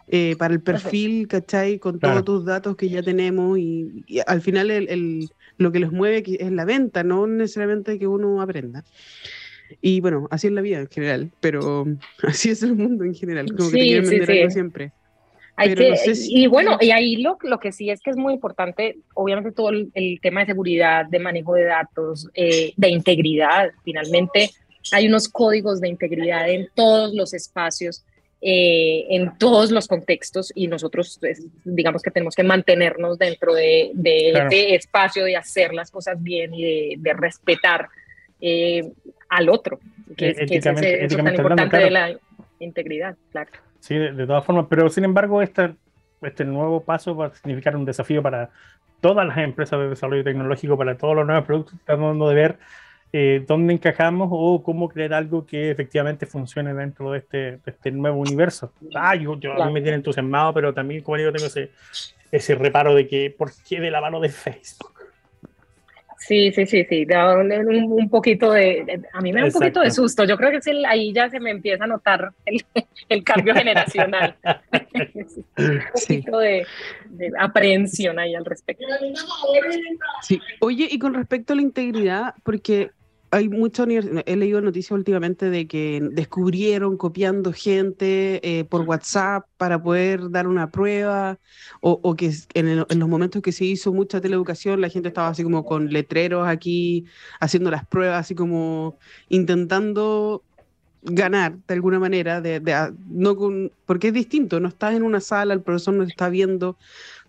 [0.10, 1.80] eh, para el perfil, ¿cachai?
[1.80, 5.94] Con todos tus datos que ya tenemos y, al final el, el, lo que los
[5.94, 8.84] mueve es la venta, no necesariamente que uno aprenda.
[9.80, 11.88] Y bueno, así es la vida en general, pero
[12.24, 14.92] así es el mundo en general, como que te quieren vender algo siempre
[15.65, 19.69] y bueno, y ahí lo, lo que sí es que es muy importante, obviamente todo
[19.69, 24.52] el, tema de seguridad, de manejo de datos, eh, de integridad, finalmente.
[24.91, 28.06] Hay unos códigos de integridad en todos los espacios,
[28.41, 33.91] eh, en todos los contextos y nosotros pues, digamos que tenemos que mantenernos dentro de,
[33.93, 37.89] de este espacio de hacer las cosas bien y de, respetar
[38.39, 38.93] eh,
[39.28, 39.80] al otro,
[40.15, 42.17] que, es, que es eso tan importante de la
[42.60, 43.52] integridad, claro.
[43.80, 45.76] Sí, de, todas formas, pero sin embargo, este,
[46.22, 48.50] este nuevo paso va a significar un desafío para
[49.02, 52.60] todas las empresas de desarrollo tecnológico, para todos los nuevos productos, tratando de ver
[53.12, 57.92] eh, dónde encajamos o cómo crear algo que efectivamente funcione dentro de este, de este
[57.92, 58.74] nuevo universo.
[58.94, 61.72] Ah, yo, yo a mí me tiene entusiasmado, pero también, como digo, tengo ese,
[62.32, 64.99] ese reparo de que, ¿por qué de la mano de Facebook?
[66.19, 69.79] Sí, sí, sí, sí, da un, un poquito de, a mí me da un poquito
[69.79, 72.63] de susto, yo creo que sí, ahí ya se me empieza a notar el,
[73.10, 74.36] el cambio generacional,
[75.58, 76.67] un poquito de,
[77.05, 78.86] de, aprehensión ahí al respecto.
[80.21, 82.91] Sí, oye, y con respecto a la integridad, porque
[83.32, 89.82] hay muchas he leído noticias últimamente de que descubrieron copiando gente eh, por WhatsApp para
[89.82, 91.39] poder dar una prueba,
[91.82, 95.63] o, que en, los momentos que se hizo mucha teleeducación la gente estaba así como
[95.65, 97.06] con letreros aquí
[97.39, 98.98] haciendo las pruebas, así como
[99.30, 100.44] intentando
[101.02, 102.62] ganar de alguna manera, de,
[103.08, 106.78] no con, porque es distinto, no estás en una sala, el profesor no está viendo,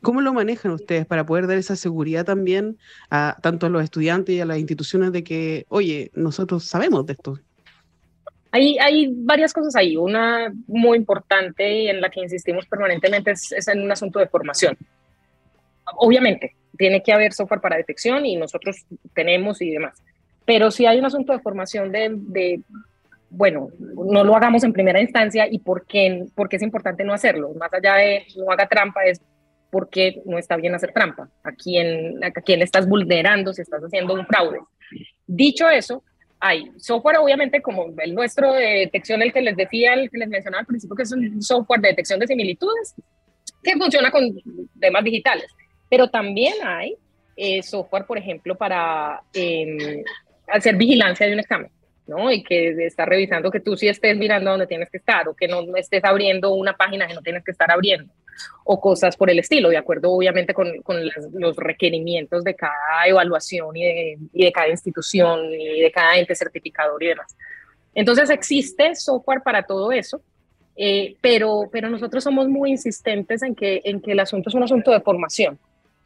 [0.02, 2.78] ¿Cómo lo manejan ustedes para poder dar esa seguridad también
[3.10, 7.12] a tanto a los estudiantes y a las instituciones de que, oye, nosotros sabemos de
[7.12, 7.38] esto?
[8.52, 9.96] Hay, hay varias cosas ahí.
[9.96, 14.76] Una muy importante en la que insistimos permanentemente es, en un asunto de formación.
[15.96, 20.02] Obviamente, tiene que haber software para detección y nosotros tenemos y demás.
[20.46, 22.60] Pero si hay un asunto de formación de, de
[23.28, 27.52] bueno, no lo hagamos en primera instancia y por qué, porque es importante no hacerlo.
[27.54, 29.20] Más allá de no haga trampa, es
[29.70, 34.26] porque no está bien hacer trampa, a quién, quién estás vulnerando si estás haciendo un
[34.26, 34.58] fraude.
[35.26, 36.02] Dicho eso,
[36.40, 40.28] hay software obviamente como el nuestro de detección, el que les decía, el que les
[40.28, 42.94] mencionaba al principio, que es un software de detección de similitudes,
[43.62, 44.22] que funciona con
[44.80, 45.46] temas digitales,
[45.88, 46.96] pero también hay
[47.36, 50.02] eh, software, por ejemplo, para em,
[50.48, 51.70] hacer vigilancia de un examen.
[52.06, 52.32] ¿no?
[52.32, 55.46] Y que está revisando que tú sí estés mirando donde tienes que estar o que
[55.46, 58.12] no estés abriendo una página que no tienes que estar abriendo
[58.64, 60.72] o cosas por el estilo, de acuerdo obviamente con,
[61.32, 66.34] los requerimientos de cada evaluación y de, y de, cada institución y de cada ente
[66.34, 67.36] certificador y demás.
[67.94, 70.22] Entonces existe software para todo eso,
[70.76, 74.62] eh, pero, pero nosotros somos muy insistentes en que, en que el asunto es un
[74.62, 75.58] asunto de formación.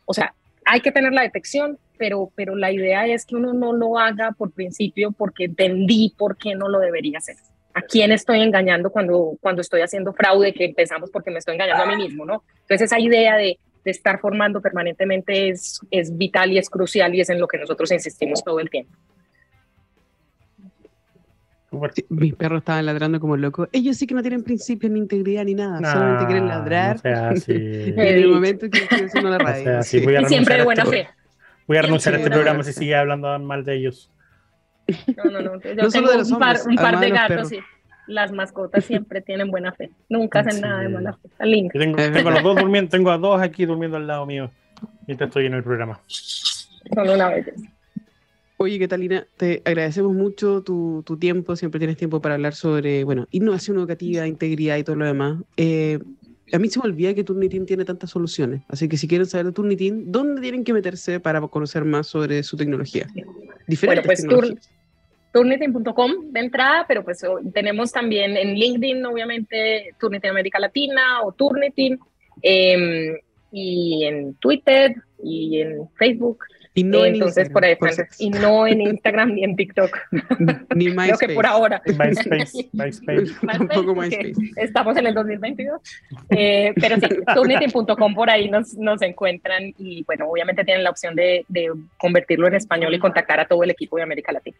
[0.06, 3.72] O sea, hay que tener la detección, pero, pero la idea es que uno no
[3.72, 7.36] lo haga por principio porque entendí por qué no lo debería hacer.
[7.74, 10.52] ¿A quién estoy engañando cuando, cuando estoy haciendo fraude?
[10.54, 12.44] Que empezamos porque me estoy engañando a mí mismo, ¿no?
[12.62, 17.20] Entonces esa idea de, de estar formando permanentemente es, es vital y es crucial y
[17.20, 18.92] es en lo que nosotros insistimos todo el tiempo.
[21.92, 23.68] Sí, mis perros estaban ladrando como locos.
[23.72, 26.94] Ellos sí que no tienen principios ni integridad ni nada, solamente quieren ladrar.
[26.96, 27.52] No sea así.
[27.52, 29.64] en el momento que haciendo la No radio.
[29.64, 31.08] sea así, voy a Y siempre de buena este- fe.
[31.66, 32.62] Voy a renunciar a este programa no.
[32.62, 34.08] si sigue hablando mal de ellos.
[35.16, 35.60] No, no, no.
[35.60, 37.52] Yo No solo tengo de los un par, hombres, un par de gatos perros.
[37.52, 39.90] y las mascotas siempre tienen buena fe.
[40.08, 40.60] Nunca hacen Sí.
[40.60, 41.28] nada de mala fe.
[41.28, 41.70] Está lindo.
[41.72, 44.50] Tengo, tengo los dos durmiendo, tengo a dos aquí durmiendo al lado mío
[45.06, 46.00] mientras estoy en el programa.
[46.06, 47.52] Son una belleza.
[48.56, 51.56] Oye, Catalina, te agradecemos mucho tu, tu tiempo.
[51.56, 55.38] Siempre tienes tiempo para hablar sobre, bueno, innovación educativa, integridad y todo lo demás.
[55.56, 55.98] Eh,
[56.52, 58.62] a mí se me olvida que Turnitin tiene tantas soluciones.
[58.68, 62.42] Así que si quieren saber de Turnitin, ¿dónde tienen que meterse para conocer más sobre
[62.42, 63.06] su tecnología?
[63.66, 64.70] Diferentes pues, Tur- tecnologías.
[65.34, 71.32] Turnitin.com de entrada, pero pues o- tenemos también en LinkedIn, obviamente, Turnitin América Latina o
[71.32, 71.98] Turnitin,
[72.40, 73.16] em,
[73.50, 76.38] y en Twitter y en Facebook.
[76.76, 79.96] Y no en Entonces, Instagram, por ahí por Y no en Instagram ni en TikTok.
[80.74, 81.26] Ni Creo MySpace.
[81.28, 81.80] que por ahora.
[81.86, 83.32] MySpace, MySpace.
[83.46, 84.32] Tampoco MySpace.
[84.56, 85.80] Estamos en el 2022.
[86.30, 91.14] Eh, pero sí, turnitin.com por ahí nos, nos encuentran y bueno, obviamente tienen la opción
[91.14, 94.58] de, de convertirlo en español y contactar a todo el equipo de América Latina.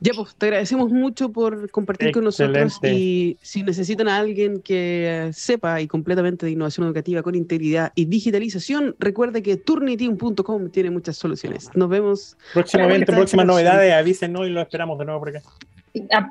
[0.00, 5.30] Ya, pues te agradecemos mucho por compartir con nosotros y si necesitan a alguien que
[5.32, 11.16] sepa y completamente de innovación educativa con integridad y digitalización, recuerde que turnitin.com tiene muchas
[11.16, 11.68] soluciones.
[11.74, 12.36] Nos vemos.
[12.54, 15.42] Próximo Bueno, evento, ¿qué tal próximas novedades, avísenos y lo esperamos de nuevo por acá.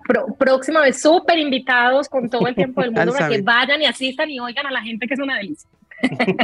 [0.08, 3.86] Pro- próxima vez, súper invitados con todo el tiempo del mundo para que vayan y
[3.86, 5.70] asistan y oigan a la gente que es una delicia.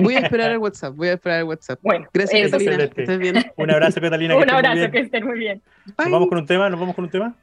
[0.01, 1.79] Voy a esperar el WhatsApp, voy a esperar el WhatsApp.
[1.83, 2.51] Bueno, Gracias.
[2.51, 2.87] Catalina.
[2.89, 3.51] Que estés bien.
[3.55, 4.33] Un abrazo, Catalina.
[4.37, 4.91] que Un estés muy abrazo, bien.
[4.91, 5.61] que estén muy bien.
[5.97, 6.69] ¿Nos vamos con un tema?
[6.69, 7.35] ¿Nos vamos con un tema?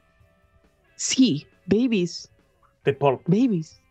[0.95, 2.31] Sí, babies,
[2.83, 3.19] De Paul.
[3.25, 3.81] babies.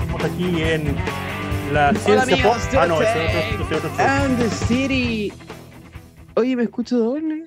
[0.00, 0.94] Estamos aquí en
[1.72, 2.54] la Hola, ciencia pop.
[2.54, 3.08] amigos, Ah, no, es
[3.62, 4.06] otro, otro show.
[4.06, 5.32] And the city.
[6.36, 7.46] Oye, ¿me escucho doble?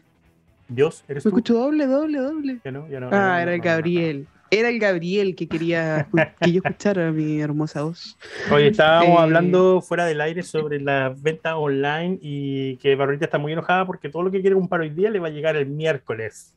[0.70, 1.38] Dios, ¿eres ¿Me tú?
[1.38, 2.60] escucho doble, doble, doble?
[2.64, 3.64] Ya no, ya no, Ah, no, era el no.
[3.64, 4.28] Gabriel.
[4.50, 6.08] Era el Gabriel que quería
[6.42, 8.18] que yo escuchara mi hermosa voz.
[8.52, 13.38] Oye, estábamos Eh, hablando fuera del aire sobre la venta online y que Barbarita está
[13.38, 15.68] muy enojada porque todo lo que quiere comprar hoy día le va a llegar el
[15.68, 16.54] miércoles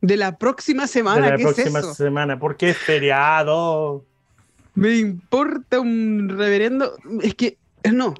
[0.00, 1.94] De la próxima de semana, la ¿qué próxima es eso?
[1.94, 4.04] semana, porque es feriado.
[4.74, 6.96] Me importa un reverendo.
[7.22, 7.56] Es que,
[7.92, 8.14] no.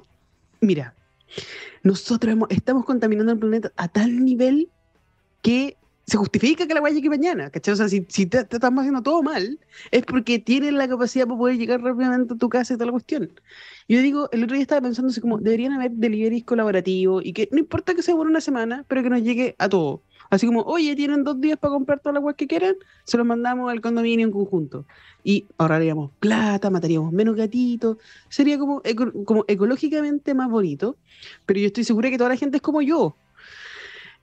[0.61, 0.93] Mira,
[1.83, 4.69] nosotros hemos- estamos contaminando el planeta a tal nivel
[5.41, 7.73] que se justifica que la guaya llegue mañana, ¿cachai?
[7.73, 9.59] O sea, si, si te, te estamos haciendo todo mal,
[9.91, 12.91] es porque tienen la capacidad para poder llegar rápidamente a tu casa y toda la
[12.91, 13.33] cuestión.
[13.87, 17.49] Yo digo, el otro día estaba pensando así como, deberían haber deliveries colaborativos y que
[17.51, 20.03] no importa que sea por una semana, pero que nos llegue a todo.
[20.29, 23.25] Así como, oye, tienen dos días para comprar todas las guas que quieran, se los
[23.27, 24.87] mandamos al condominio en conjunto.
[25.23, 27.97] Y ahorraríamos plata, mataríamos menos gatitos,
[28.29, 30.97] sería como, eco- como ecológicamente más bonito,
[31.45, 33.19] pero yo estoy segura que toda la gente es como yo,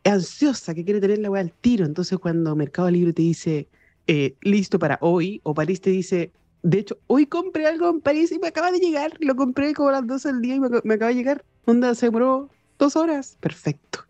[0.04, 1.84] ansiosa, que quiere tener la weá al tiro.
[1.84, 3.68] Entonces, cuando Mercado Libre te dice
[4.06, 8.32] eh, listo para hoy, o París te dice, de hecho, hoy compré algo en París
[8.32, 10.68] y me acaba de llegar, lo compré como a las 12 del día y me,
[10.68, 11.44] ac- me acaba de llegar.
[11.64, 13.36] Onda, se demoró dos horas.
[13.40, 14.00] Perfecto.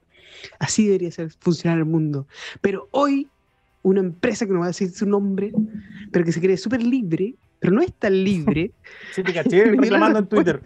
[0.58, 2.26] Así debería ser funcionar el mundo.
[2.60, 3.28] Pero hoy,
[3.82, 5.52] una empresa que no va a decir su nombre,
[6.10, 8.72] pero que se cree súper libre, pero no es tan libre.
[9.12, 10.26] Sí, te caché reclamando en.
[10.26, 10.62] Twitter.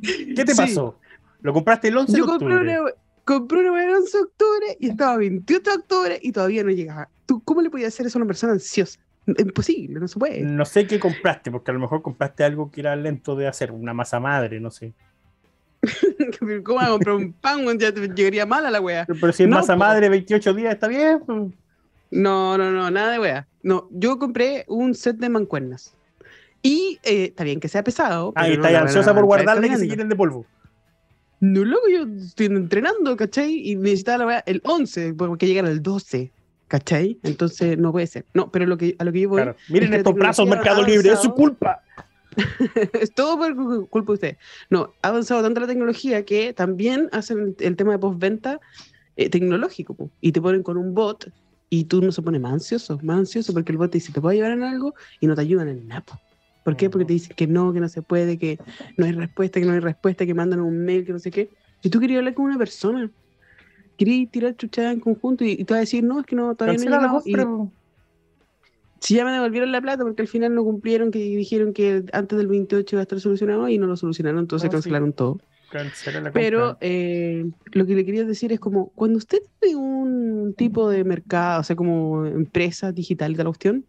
[0.00, 0.56] ¿Qué te Sí.
[0.58, 0.98] pasó?
[1.40, 2.80] ¿Lo compraste el 11 Yo de compré octubre?
[2.80, 2.90] una,
[3.24, 6.70] compré una weá el 11 de octubre y estaba 28 de octubre y todavía no
[6.70, 7.08] llegaba.
[7.26, 8.98] ¿Tú cómo le podías hacer eso a una persona ansiosa?
[9.26, 10.40] Imposible, no se puede.
[10.40, 13.70] No sé qué compraste, porque a lo mejor compraste algo que era lento de hacer,
[13.70, 14.92] una masa madre, no sé.
[16.64, 19.06] ¿Cómo vas a comprar un pan ya te llegaría mal a la wea?
[19.06, 21.22] Pero si es No, masa madre 28 días, está bien.
[22.10, 23.48] No, no, no, nada de wea.
[23.62, 25.94] No, yo compré un set de mancuernas.
[26.62, 28.32] Y eh, está bien que sea pesado.
[28.36, 30.46] Ah, y no a ansiosa por guardarle que se quiten de polvo.
[31.42, 33.68] No, loco, yo estoy entrenando, ¿cachai?
[33.68, 36.30] Y necesitaba la wea el 11, porque llegara el 12,
[36.68, 37.18] ¿cachai?
[37.24, 38.26] Entonces no puede ser.
[38.32, 39.56] No, pero lo que, a lo que yo voy Claro.
[39.68, 41.82] Miren estos tecnología Mercado Libre, es su culpa.
[43.00, 44.36] es todo por cu- culpa de usted.
[44.70, 48.60] No, ha avanzado tanto la tecnología que también hacen el tema de postventa
[49.16, 49.94] eh, tecnológico.
[49.94, 50.10] po.
[50.20, 51.28] Y te ponen con un bot
[51.70, 54.20] y tú no se pone más ansioso, más ansioso porque el bot te dice, te
[54.20, 56.04] puedo ayudar en algo y no te ayudan en nada.
[56.64, 56.72] Po.
[56.72, 56.90] ¿Por qué?
[56.90, 58.60] Porque te dicen que no, que no se puede, que
[58.96, 61.50] no hay respuesta, que no hay respuesta, que mandan un mail, que no sé qué.
[61.82, 63.12] Si tú querías hablar con una persona,
[63.96, 66.54] querías tirar chuchada en conjunto y, y te va a decir, no, es que no,
[66.56, 67.24] todavía no he llegado".
[69.00, 72.38] Si ya me devolvieron la plata porque al final no cumplieron, que dijeron que antes
[72.38, 74.78] del 28 iba a estar solucionado y no lo solucionaron, entonces Ah, sí.
[74.78, 75.38] cancelaron todo.
[75.72, 80.54] Cancela la Pero eh, lo que le quería decir es como, cuando usted tiene un
[80.54, 83.86] tipo de mercado, o sea, como empresa digital de la cuestión,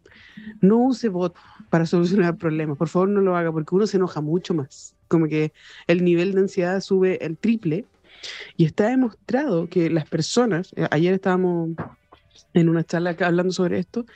[0.62, 1.36] no use bot
[1.68, 2.78] para solucionar problemas.
[2.78, 4.94] Por favor, no lo haga porque uno se enoja mucho más.
[5.08, 5.52] Como que
[5.86, 7.84] el nivel de ansiedad sube el triple
[8.56, 11.72] y está demostrado que las personas, eh, ayer estábamos
[12.54, 14.06] en una charla acá hablando sobre esto,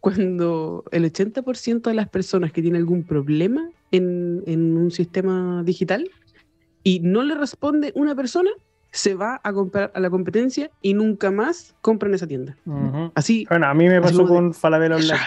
[0.00, 6.10] cuando el 80% de las personas que tienen algún problema en, en un sistema digital
[6.86, 8.50] y no le responde una persona,
[8.92, 12.56] se va a comprar a la competencia y nunca más compra en esa tienda.
[13.16, 15.18] Así, Bueno, a mí me pasó como de- con Falabella Online.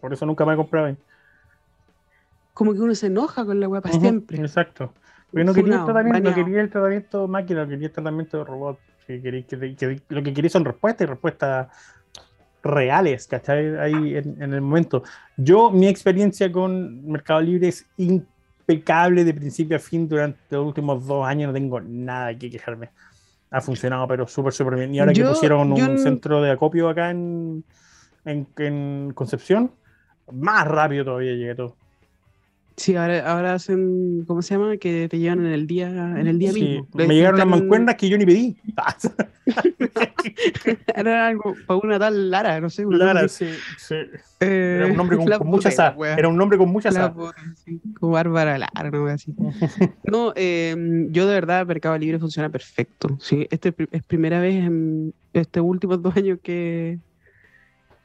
[0.00, 0.96] Por eso nunca me he comprado ahí.
[2.54, 4.40] como que uno se enoja con la weá para siempre.
[4.40, 4.92] Exacto.
[5.30, 8.78] Porque no quería, el tratamiento, no quería el tratamiento máquina, quería el tratamiento de robot.
[9.06, 11.68] Que quería- que- que- lo que quería son respuestas y respuestas
[12.62, 13.76] reales, ¿cachai?
[13.78, 15.02] Ahí en, en el momento.
[15.36, 17.86] Yo, mi experiencia con Mercado Libre es
[18.68, 22.90] impecable de principio a fin durante los últimos dos años, no tengo nada que quejarme.
[23.50, 24.94] Ha funcionado, pero súper, súper bien.
[24.94, 27.64] Y ahora que pusieron un centro de acopio acá en,
[28.26, 29.72] en, en Concepción,
[30.30, 31.76] más rápido todavía llegué todo.
[32.78, 34.76] Sí, ahora, ahora hacen, ¿cómo se llama?
[34.76, 36.88] Que te llevan en el día, en el día Sí, mismo.
[36.94, 38.56] me llegaron las mancuernas que yo ni pedí.
[40.94, 42.84] Era algo para una tal Lara, no sé.
[42.88, 43.46] Lara, sí,
[43.78, 43.94] sí.
[44.40, 45.94] Eh, Era un nombre con, con mucha sa.
[46.16, 47.14] Era un nombre con mucha La sa.
[47.14, 49.34] puta, sí, como Bárbara Lara, no así.
[50.04, 50.76] No, eh,
[51.10, 53.16] yo de verdad, Mercado Libre funciona perfecto.
[53.20, 56.98] Sí, este es primera vez en estos últimos dos años que.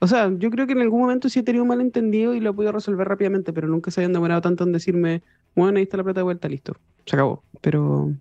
[0.04, 2.50] O sea, yo creo que en algún momento sí he tenido un malentendido y lo
[2.50, 5.24] he podido resolver rápidamente, pero nunca se habían demorado tanto en decirme,
[5.56, 6.76] bueno, ahí está la plata de vuelta, listo.
[7.06, 7.42] Se acabó.
[7.62, 8.12] Pero.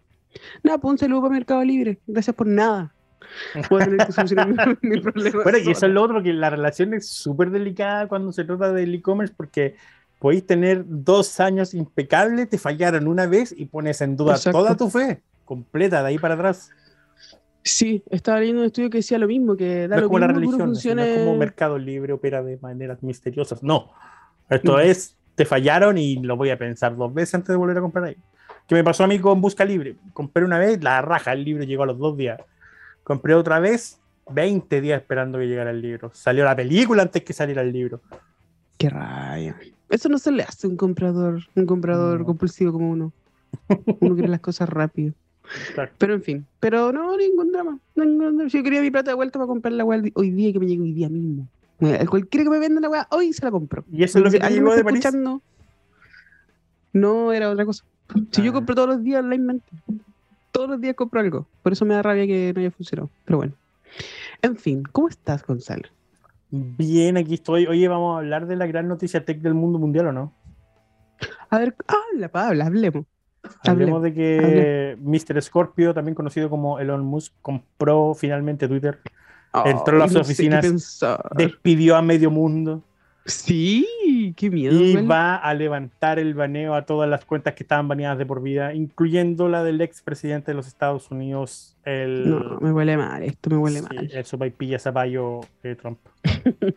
[0.62, 1.98] Nada, pues un saludo para Mercado Libre.
[2.06, 2.94] Gracias por nada.
[3.68, 5.42] Voy a tener que solucionar mi, mi problema.
[5.42, 8.72] Bueno, y eso es lo otro, que la relación es súper delicada cuando se trata
[8.72, 9.74] del e-commerce porque
[10.20, 14.56] podéis tener dos años impecables, te fallaron una vez y pones en duda Exacto.
[14.56, 16.70] toda tu fe, completa, de ahí para atrás.
[17.64, 20.18] Sí, estaba leyendo un estudio que decía lo mismo, que da No es lo como
[20.18, 23.62] la mismo que uno religión, funcione- es como Mercado Libre opera de maneras misteriosas.
[23.62, 23.92] No,
[24.50, 24.80] esto No.
[24.80, 28.04] es, te fallaron y lo voy a pensar dos veces antes de volver a comprar
[28.06, 28.16] ahí.
[28.66, 29.96] ¿Qué me pasó a mí con Busca Libre?
[30.12, 32.40] Compré una vez, la raja, el libro llegó a los dos días.
[33.04, 33.98] Compré otra vez,
[34.30, 36.10] 20 días esperando que llegara el libro.
[36.14, 38.00] Salió la película antes que saliera el libro.
[38.78, 39.56] Qué raya.
[39.88, 42.26] Eso no se le hace a un comprador, un comprador No.
[42.26, 43.12] compulsivo como uno.
[44.00, 45.12] Uno quiere las cosas rápido.
[45.68, 45.94] Exacto.
[45.98, 47.78] Pero en fin, pero no, ningún drama.
[47.94, 48.50] ningún drama.
[48.50, 50.66] Si yo quería mi plata de vuelta para comprar la weá hoy día que me
[50.66, 51.46] llegue hoy día mismo.
[51.80, 53.84] Eh, Cualquiera que me venda la weá, hoy se la compro.
[53.92, 55.04] Y eso es lo que te llegó de París.
[55.04, 55.42] escuchando,
[56.92, 57.84] no era otra cosa.
[58.30, 58.54] Si yo Ah.
[58.54, 59.66] compro todos los días onlinemente,
[60.52, 61.46] todos los días compro algo.
[61.62, 63.10] Por eso me da rabia que no haya funcionado.
[63.24, 63.54] Pero bueno.
[64.42, 65.88] En fin, ¿cómo estás, Gonzalo?
[66.50, 67.66] Bien, aquí estoy.
[67.66, 70.32] Oye, vamos a hablar de la gran noticia tech del mundo mundial, ¿o no?
[71.48, 73.06] A ver, habla, Pablo, hablemos.
[73.64, 75.18] Hablemos de que hable.
[75.18, 75.42] Mr.
[75.42, 78.98] Scorpio, también conocido como Elon Musk, compró finalmente Twitter,
[79.64, 81.00] Entró a las no oficinas
[81.36, 82.82] despidió a medio mundo
[83.24, 84.80] Sí, qué miedo.
[84.80, 88.42] y va a levantar el baneo a todas las cuentas que estaban baneadas de por
[88.42, 93.50] vida, incluyendo la del expresidente de los Estados Unidos, el, No, me huele mal, esto
[93.50, 94.10] me huele sí, mal.
[94.12, 95.98] el sopaipilla zapallo de Trump.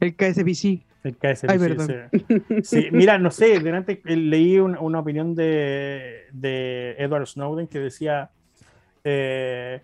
[0.00, 0.82] El KSPC.
[1.04, 1.94] El KSBC, Ay, sí.
[2.62, 7.78] Sí, mira, no sé, delante eh, leí un- una opinión de, de Edward Snowden que
[7.78, 8.30] decía
[9.04, 9.82] eh,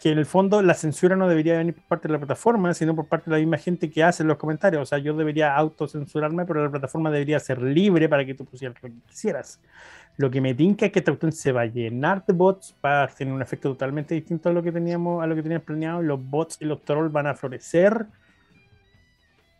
[0.00, 2.94] que en el fondo la censura no debería venir por parte de la plataforma, sino
[2.94, 4.82] por parte de la misma gente que hace los comentarios.
[4.82, 8.76] O sea, yo debería autocensurarme, pero la plataforma debería ser libre para que tú pusieras
[8.82, 9.60] lo que quisieras.
[10.16, 13.04] Lo que me tinca es que esta cuestión se va a llenar de bots, va
[13.04, 16.02] a tener un efecto totalmente distinto a lo que teníamos, a lo que teníamos planeado.
[16.02, 18.06] Los bots y los trolls van a florecer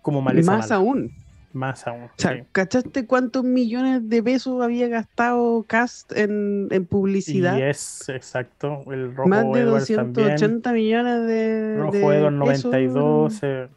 [0.02, 0.74] como maleza Más mala.
[0.76, 1.12] aún.
[1.54, 2.04] Más aún.
[2.04, 2.42] O sea, sí.
[2.52, 7.58] ¿cachaste cuántos millones de pesos había gastado Cast en, en publicidad?
[7.58, 8.82] Y es exacto.
[8.90, 10.84] El rojo Más de Edwards 280 también.
[10.86, 11.76] millones de.
[11.78, 12.64] Rojo de Edwards pesos.
[12.72, 13.38] 92.
[13.42, 13.68] eh.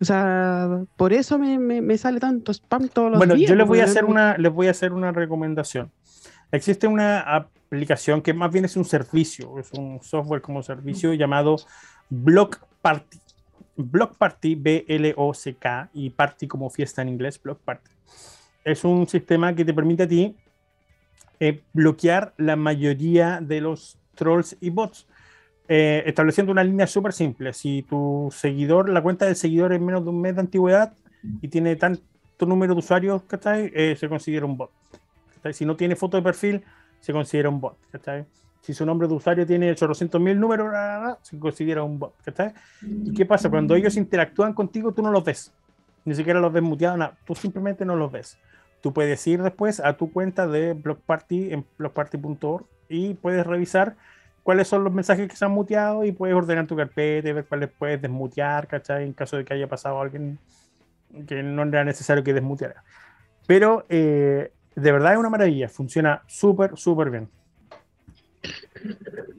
[0.00, 3.50] O sea, por eso me, me- me sale tanto spam todos los Bueno, días.
[3.50, 5.90] yo les voy a hacer una, les voy a hacer una recomendación.
[6.52, 11.56] Existe una aplicación que más bien es un servicio, es un software como servicio llamado
[12.10, 13.18] Block Party.
[13.78, 17.90] Block Party, B-L-O-C-K, y Party como fiesta en inglés, Block Party.
[18.64, 20.36] Es un sistema que te permite a ti
[21.40, 25.06] eh, bloquear la mayoría de los trolls y bots,
[25.68, 27.52] eh, estableciendo una línea súper simple.
[27.52, 30.94] Si tu seguidor, la cuenta del seguidor es menos de un mes de antigüedad
[31.40, 32.02] y tiene tanto
[32.40, 33.70] número de usuarios, ¿cachai?
[33.72, 34.72] Eh, se considera un bot.
[35.36, 35.54] ¿cachai?
[35.54, 36.64] Si no tiene foto de perfil,
[37.00, 37.76] se considera un bot.
[37.92, 38.26] ¿cachai?
[38.60, 40.72] Si su nombre de usuario tiene 800 mil números,
[41.22, 42.14] se considera un bot.
[42.24, 42.52] ¿cachai?
[42.82, 43.48] ¿Y qué pasa?
[43.48, 45.52] Cuando ellos interactúan contigo, tú no los ves.
[46.04, 47.16] Ni siquiera los ves muteados, nada.
[47.24, 48.38] Tú simplemente no los ves.
[48.80, 53.96] Tú puedes ir después a tu cuenta de Block Party en blockparty.org y puedes revisar
[54.42, 57.44] cuáles son los mensajes que se han muteado y puedes ordenar tu carpeta y ver
[57.44, 59.04] cuáles puedes desmutear, ¿cachai?
[59.04, 60.38] En caso de que haya pasado alguien
[61.26, 62.82] que no era necesario que desmuteara.
[63.46, 67.28] Pero eh, de verdad es una maravilla, funciona súper, súper bien.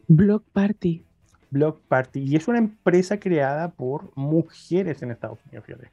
[0.07, 1.05] Block Party.
[1.51, 2.21] Block Party.
[2.21, 5.91] Y es una empresa creada por mujeres en Estados Unidos, fíjate.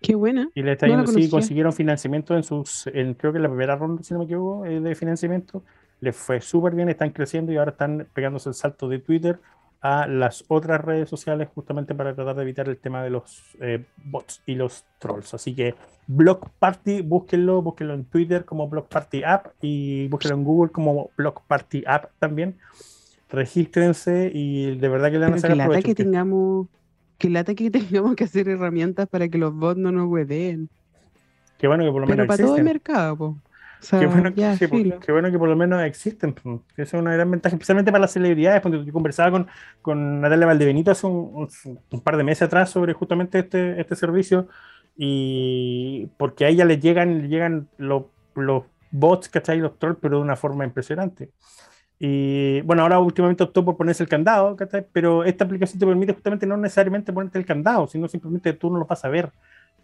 [0.00, 0.50] Qué buena.
[0.54, 3.76] Y le está No yendo, sí, consiguieron financiamiento en sus, en, creo que la primera
[3.76, 5.64] ronda, si no me equivoco, eh, de financiamiento.
[6.00, 9.38] Les fue súper bien, están creciendo y ahora están pegándose el salto de Twitter
[9.82, 13.84] a las otras redes sociales justamente para tratar de evitar el tema de los eh,
[13.96, 15.34] bots y los trolls.
[15.34, 15.74] Así que
[16.06, 21.10] Block Party, búsquenlo, búsquenlo en Twitter como Block Party App y búsquenlo en Google como
[21.16, 22.58] Block Party App también.
[23.28, 26.68] Regístrense y de verdad que le van a Pero sacar que lata que tengamos,
[27.18, 30.70] que lata que tengamos que hacer herramientas para que los bots no nos hueveen.
[31.58, 32.64] Qué bueno que por lo Pero menos para todo el existen.
[32.64, 33.42] mercado, po.
[33.82, 35.00] O sea, Qué bueno, que- ya, sí, po, filo.
[35.00, 36.34] qué bueno que por lo menos existen.
[36.76, 38.60] Esa es una gran ventaja, especialmente para las celebridades.
[38.62, 39.48] Cuando yo conversaba con,
[39.82, 41.30] con Natalia Valdebenito hace un,
[41.64, 44.46] un- un par de meses atrás sobre justamente este, este servicio,
[44.96, 48.04] y porque a ella le llegan, le llegan los,
[48.36, 49.58] los bots, ¿cachai?
[49.58, 51.30] Los trolls, pero de una forma impresionante.
[51.98, 54.86] Y bueno, ahora últimamente optó por ponerse el candado, ¿cachai?
[54.92, 58.78] Pero esta aplicación te permite justamente no necesariamente ponerte el candado, sino simplemente tú no
[58.78, 59.30] lo vas a ver.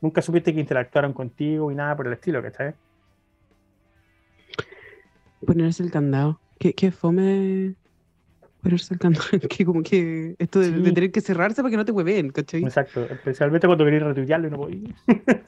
[0.01, 2.74] Nunca supiste que interactuaran contigo y nada por el estilo, ¿cachai?
[5.47, 6.41] Ponerse el candado.
[6.59, 7.74] Qué, qué fome
[8.62, 9.24] ponerse el candado.
[9.49, 10.95] que como que esto de, de Sí.
[10.95, 12.62] tener que cerrarse para que no te hueveen, ¿cachai?
[12.64, 14.91] Exacto, especialmente cuando queréis retuitearlo y no podéis.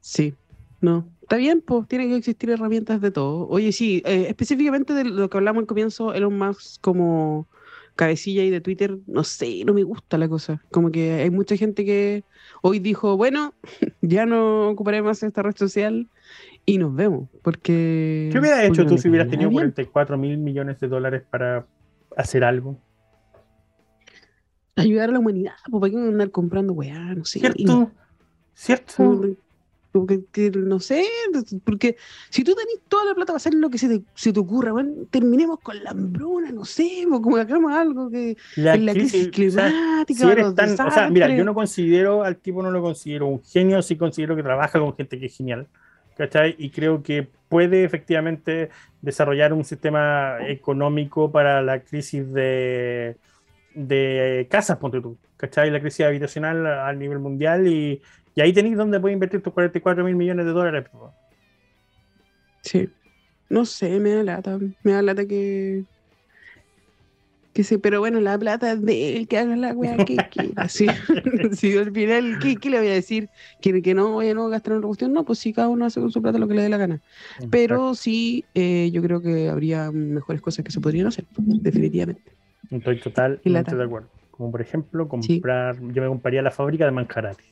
[0.00, 0.34] Sí.
[0.80, 1.08] No.
[1.22, 3.48] Está bien, pues tienen que existir herramientas de todo.
[3.48, 7.48] Oye, sí, eh, específicamente de lo que hablamos al comienzo, Elon Musk como
[7.96, 10.62] cabecilla y de Twitter, no sé, no me gusta la cosa.
[10.70, 12.24] Como que hay mucha gente que
[12.60, 13.54] hoy dijo, bueno,
[14.02, 16.08] ya no ocuparé más esta red social
[16.66, 17.28] y nos vemos.
[17.42, 18.28] Porque.
[18.32, 19.72] ¿Qué hubieras porque hecho tú si hubieras tenido nada bien.
[19.72, 21.66] 44 mil millones de dólares para
[22.16, 22.78] hacer algo?
[24.76, 27.38] Ayudar a la humanidad, para qué andar comprando weá, no sé.
[27.40, 27.90] ¿Cierto?
[28.54, 29.20] ¿Cierto?
[30.32, 31.04] Que- no sé,
[31.62, 31.94] porque
[32.28, 34.72] si tú tenés toda la plata para hacer lo que se te, se te ocurra,
[34.72, 38.86] bueno, terminemos con la hambruna, no sé, pues, como que hagamos algo que La en
[38.86, 41.54] la crisis crisis, o sea, climática, si eres los tan, o sea, mira, yo no
[41.54, 45.26] considero al tipo, no lo considero un genio, sí considero que trabaja con gente que
[45.26, 45.68] es genial,
[46.16, 46.54] ¿cachai?
[46.58, 53.16] Y creo que puede efectivamente desarrollar un sistema económico para la crisis de,
[53.74, 55.70] de casas, ponte tú, ¿cachai?
[55.70, 58.02] La crisis habitacional a, a nivel mundial y,
[58.34, 60.84] y ahí tenéis donde puedes invertir tus 44 mil millones de dólares.
[62.62, 62.88] Sí.
[63.48, 64.58] No sé, me da lata.
[64.82, 65.84] Me da lata que.
[67.54, 70.68] Que sí, pero bueno, la plata es de él, que haga la weá que quiera.
[70.68, 70.88] Sí.
[71.52, 73.30] sí, al final, ¿qué, qué le voy a decir?
[73.60, 75.12] ¿Que, que no voy a no gastar en otra cuestión?
[75.12, 77.00] No, pues sí, cada uno hace con su plata lo que le dé la gana.
[77.50, 82.32] Pero sí, eh, yo creo que habría mejores cosas que se podrían hacer, definitivamente.
[82.70, 84.08] Estoy totalmente de acuerdo.
[84.32, 85.34] Como por ejemplo, Sí.
[85.36, 87.44] comprar, yo me compraría la fábrica de Manjarate.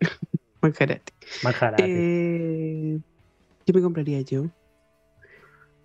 [0.62, 1.12] Manjarate.
[1.42, 1.84] Manjarate.
[1.86, 2.98] Eh,
[3.66, 4.46] ¿Qué me compraría yo?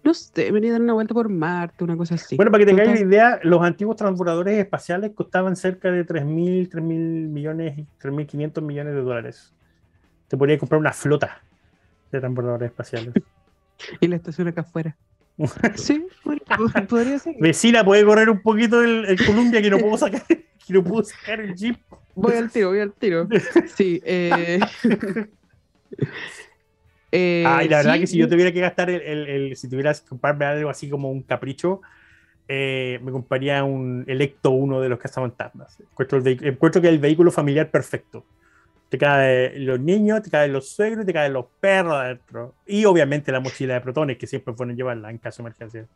[0.10, 2.36] No sé, me iría a dar una vuelta por Marte, una cosa así.
[2.36, 6.82] Bueno, para que tengáis una idea, los antiguos transbordadores espaciales costaban cerca de 3.000, 3.000
[6.82, 9.54] millones, 3.500 millones de dólares.
[10.28, 11.44] Te podría comprar una flota
[12.12, 13.14] de transbordadores espaciales.
[14.02, 14.98] Y la estación acá afuera.
[15.76, 17.36] Sí, bueno, pod- podría ser.
[17.40, 21.04] Vecina, puede correr un poquito el, el Columbia que no puedo sacar, que no puedo
[21.04, 21.78] sacar el Jeep.
[22.16, 23.28] Voy al tiro, voy al tiro.
[23.76, 24.02] Sí.
[24.04, 24.60] Eh,
[27.12, 29.70] eh, Ay, la verdad sí, que si yo tuviera que gastar el, el- el- si
[29.70, 31.82] tuviera que comprarme algo así como un capricho,
[32.48, 35.80] eh, me compraría un Electo 1 de los cazafantasmas.
[35.82, 38.28] Encuentro, el encuentro que es el vehículo familiar perfecto.
[38.90, 42.58] Te caen los niños, te caen los suegros, te caen los perros adentro.
[42.66, 45.88] Y obviamente la mochila de protones, que siempre bueno llevarla en caso de emergencia.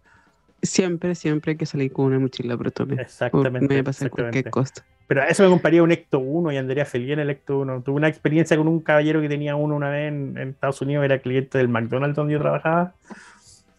[0.63, 2.97] Siempre, siempre hay que salir con una mochila protones.
[2.97, 3.59] Exactamente.
[3.59, 4.85] Me puede pasar cualquier cosa.
[5.07, 7.83] Pero a eso me compraría un Ecto 1 y andaría feliz en el Ecto 1.
[7.83, 11.03] Tuve una experiencia con un caballero que tenía uno una vez en, en Estados Unidos,
[11.03, 12.95] era cliente del McDonald's donde yo trabajaba.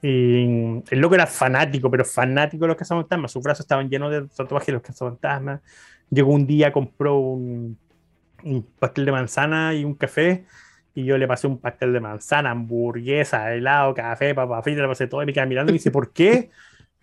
[0.03, 3.32] Y el loco era fanático, pero fanático de los cazafantasmas.
[3.32, 5.62] Sus brazos estaban llenos de tatuajes de los cazafantasmas.
[6.11, 7.78] Llegó un día, compró un,
[8.43, 10.45] un pastel de manzana y un café.
[10.95, 15.07] Y yo le pasé un pastel de manzana, hamburguesa, helado, café, papa frita, le pasé
[15.07, 15.22] todo.
[15.22, 16.51] Y me quedaba mirando y me dice, ¿por qué?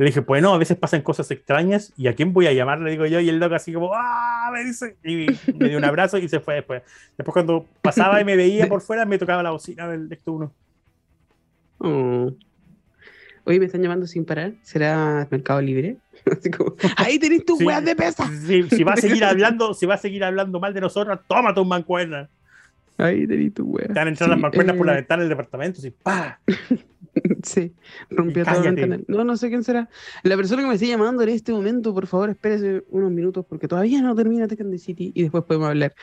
[0.01, 2.79] Le dije, pues no, a veces pasan cosas extrañas y a quién voy a llamar,
[2.79, 4.49] le digo yo, y el loco así como, ¡ah!
[4.51, 6.81] Me dice, y me dio un abrazo y se fue después.
[7.19, 10.53] Después cuando pasaba y me veía por fuera, me tocaba la bocina del Ecto 1.
[11.77, 12.31] Oh.
[13.43, 14.53] Oye, me están llamando sin parar.
[14.63, 15.97] ¿Será Mercado Libre?
[16.25, 17.65] Así como, ahí tenés tus Sí.
[17.65, 18.27] weas de pesa.
[18.27, 21.59] Si, si va a seguir hablando, si va a seguir hablando mal de nosotros, tómate
[21.59, 22.27] un mancuerna.
[23.01, 23.87] Ahí tus weas.
[23.87, 26.39] Te van a entrar Sí, las mancuernas por la eh, ventana del departamento, así, ¡pa!
[27.43, 27.73] Sí,
[28.09, 28.69] rompió el cállate.
[28.71, 29.03] ventanal.
[29.09, 29.89] No, no sé quién será.
[30.23, 33.67] La persona que me esté llamando en este momento, por favor, espérese unos minutos porque
[33.67, 35.93] todavía no termina Tekken the City y después podemos hablar.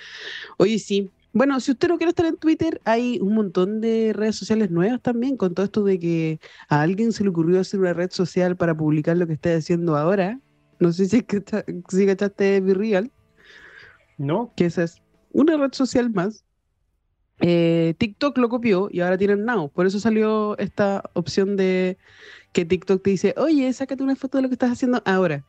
[0.59, 1.11] Oye, sí.
[1.33, 5.01] Bueno, si usted no quiere estar en Twitter, hay un montón de redes sociales nuevas
[5.01, 8.57] también, con todo esto de que a alguien se le ocurrió hacer una red social
[8.57, 10.39] para publicar lo que está haciendo ahora.
[10.79, 13.11] No sé si, cacha- si cachaste Virreal,
[14.19, 14.53] ¿No?
[14.57, 15.01] que esa es
[15.33, 16.45] una red social más.
[17.41, 19.71] Eh, TikTok lo copió y ahora tienen Now.
[19.71, 21.97] Por eso salió esta opción de
[22.53, 25.45] que TikTok te dice, oye, sácate una foto de lo que estás haciendo ahora.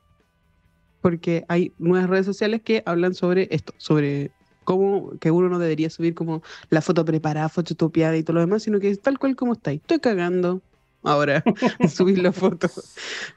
[1.01, 4.31] Porque hay nuevas redes sociales que hablan sobre esto, sobre
[4.65, 8.63] cómo que uno no debería subir como la foto preparada, fototopiada y todo lo demás,
[8.63, 9.71] sino que es tal cual como está.
[9.71, 10.61] Estoy cagando
[11.01, 11.43] ahora
[11.89, 12.67] subir la foto.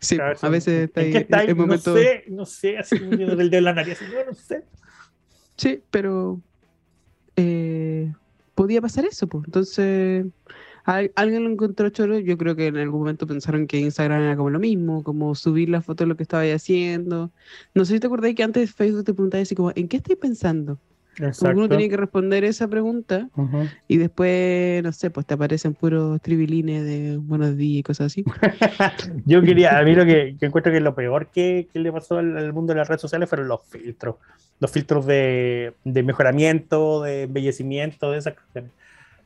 [0.01, 1.49] Sí, Claro, a veces está ¿En ahí está ahí?
[1.49, 1.91] el momento.
[1.95, 4.65] No sé, no sé, así del dedo en la nariz, no, no sé.
[5.57, 6.41] Sí, pero
[7.37, 8.13] eh,
[8.55, 9.45] podía pasar eso, pues.
[9.47, 10.27] Entonces,
[10.85, 12.19] al- alguien lo encontró choro.
[12.19, 15.69] Yo creo que en algún momento pensaron que Instagram era como lo mismo, como subir
[15.71, 17.33] la foto de lo que estaba haciendo.
[17.75, 20.19] No sé si te acordáis que antes Facebook te preguntaba así como, ¿en qué estáis
[20.19, 20.81] pensando?
[21.15, 21.69] Que uno Exacto.
[21.69, 23.69] tenía que responder esa pregunta Ujú.
[23.87, 28.25] y después, no sé, pues te aparecen puros tribilines de buenos días y cosas así.
[29.27, 32.19] Yo quería, a mí lo que yo encuentro que lo peor que, que le pasó
[32.19, 34.17] al, al mundo de las redes sociales fueron los filtros.
[34.59, 38.71] Los filtros de, de mejoramiento, de embellecimiento, de esas cosas.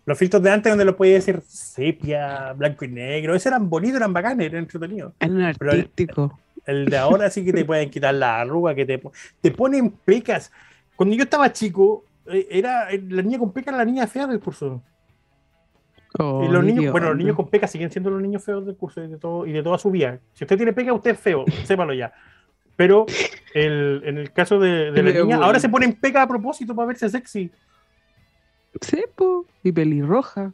[0.06, 3.96] Los filtros de antes donde lo podía decir sepia, blanco y negro, esos eran bonitos,
[3.96, 5.12] eran bacanes, eran entretenidos.
[5.20, 5.90] Eran el-.
[6.66, 9.00] El de ahora sí que te pueden quitar la arruga, que te,
[9.40, 10.50] te ponen pecas.
[10.96, 14.40] Cuando yo estaba chico, eh, era la niña con pecas era la niña fea del
[14.40, 14.82] curso.
[16.18, 19.04] Y los niños, bueno, los niños con pecas siguen siendo los niños feos del curso
[19.04, 20.18] y de, todo, y de toda su vida.
[20.32, 22.12] Si usted tiene pecas, usted es feo, sépalo ya.
[22.74, 23.04] Pero
[23.54, 26.86] el- en el caso de, de la niña, ahora se ponen pecas a propósito para
[26.88, 27.50] verse sexy.
[28.80, 30.52] Sí, po, y pelirroja.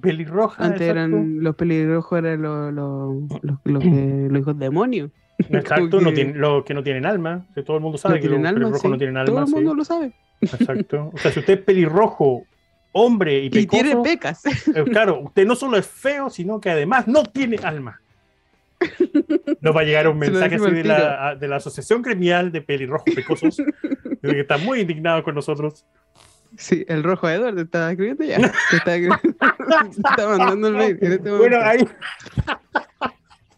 [0.00, 0.64] Pelirroja.
[0.64, 1.00] Antes exacto.
[1.00, 5.10] eran los pelirrojos eran los, los, los, los que- los hijos demonios.
[5.50, 7.46] Exacto, como no tienen, los que no tienen alma.
[7.54, 8.88] que todo el mundo sabe No que los pelirrojos sí.
[8.88, 9.26] no tienen alma.
[9.26, 9.54] Todo el sí.
[9.54, 10.12] mundo lo sabe.
[10.40, 11.10] Exacto.
[11.14, 12.44] O sea, si usted es pelirrojo,
[12.92, 14.44] hombre y Y pecoso, tiene pecas.
[14.46, 18.00] eh, claro, usted no solo es feo, sino que además no tiene alma.
[19.60, 23.14] Nos va a llegar un mensaje así de la, de la Asociación Gremial de Pelirrojos
[23.14, 23.56] Pecosos,
[24.22, 25.84] que está muy indignado con nosotros.
[26.56, 28.38] Sí, el rojo Edward te estaba escribiendo ya.
[28.70, 31.86] Te estaba mandando el mail este Bueno, ahí,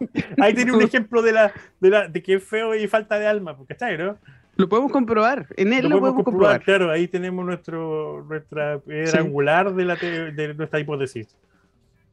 [0.38, 3.26] ahí tiene un ejemplo de, la, de, la, de que es feo y falta de
[3.26, 4.18] alma, porque está, ¿no?
[4.56, 5.46] Lo podemos comprobar.
[5.56, 6.60] En él lo, podemos comprobar.
[6.62, 9.18] Claro, ahí tenemos nuestro, nuestra piedra Sí.
[9.18, 11.28] angular de, la de nuestra hipótesis.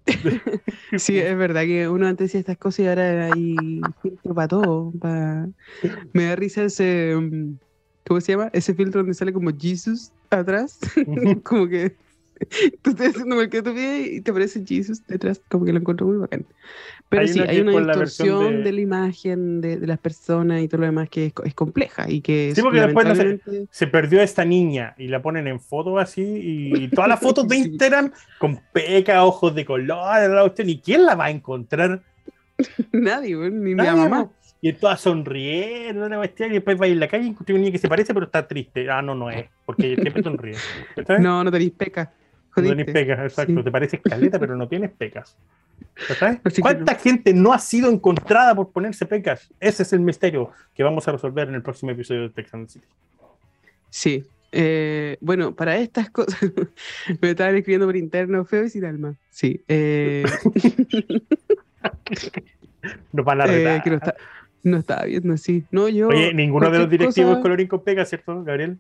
[0.98, 3.56] Sí, es verdad que uno antes decía estas cosas y ahora hay
[4.02, 4.94] filtro para todo.
[5.00, 5.48] pa-
[6.14, 7.16] Me da risa ese.
[7.20, 7.58] mm,
[8.08, 8.50] ¿Cómo se llama?
[8.54, 10.80] Ese filtro donde sale como Jesus atrás.
[11.44, 11.96] como que
[12.82, 15.42] tú estás haciendo cualquier estupidez y te aparece Jesus detrás.
[15.50, 16.46] Como que lo encuentro muy bacán.
[17.10, 18.72] Pero Hay sí, una hay una distorsión de- de...
[18.72, 22.22] la imagen de, de las personas y todo lo demás que es, es compleja y
[22.22, 25.60] que Sí, porque después no sé- lamentablemente- se perdió esta niña y la ponen en
[25.60, 27.62] foto así y todas las fotos de Sí.
[27.70, 32.02] Instagram con peca, ojos de color, ¿y quién la va a encontrar?
[32.92, 34.26] Nadie, ni mi Nadie, mamá.
[34.26, 34.34] po.
[34.62, 37.54] Y todas sonriendo, una cuestión, y después va a ir en la calle y encuentra
[37.54, 38.90] una niña que se parece, pero está triste.
[38.90, 40.56] Ah, no, no es, porque siempre sonríe.
[41.06, 41.22] ¿Sabes?
[41.22, 42.12] No, no tenéis peca.
[42.56, 43.54] No tenés pecas, exacto.
[43.58, 43.64] Sí.
[43.64, 45.38] Te parece escaleta, pero no tienes pecas.
[46.18, 46.40] ¿Sabes?
[46.62, 49.50] ¿Cuánta gente no ha sido encontrada por ponerse pecas?
[49.60, 52.86] Ese es el misterio que vamos a resolver en el próximo episodio de Texan City.
[53.90, 54.26] Sí.
[54.52, 56.40] Eh, bueno, para estas cosas
[57.22, 59.16] me estaban escribiendo por interno, feo y sin alma.
[59.30, 59.62] Sí.
[59.68, 60.24] Eh,
[63.14, 64.16] Nos van a eh, que no, está-
[64.64, 65.64] no estaba viendo así.
[65.72, 66.08] No, yo.
[66.08, 68.78] Oye, ninguno de los directivos cosa- colorín con pega, ¿cierto, Gabriel?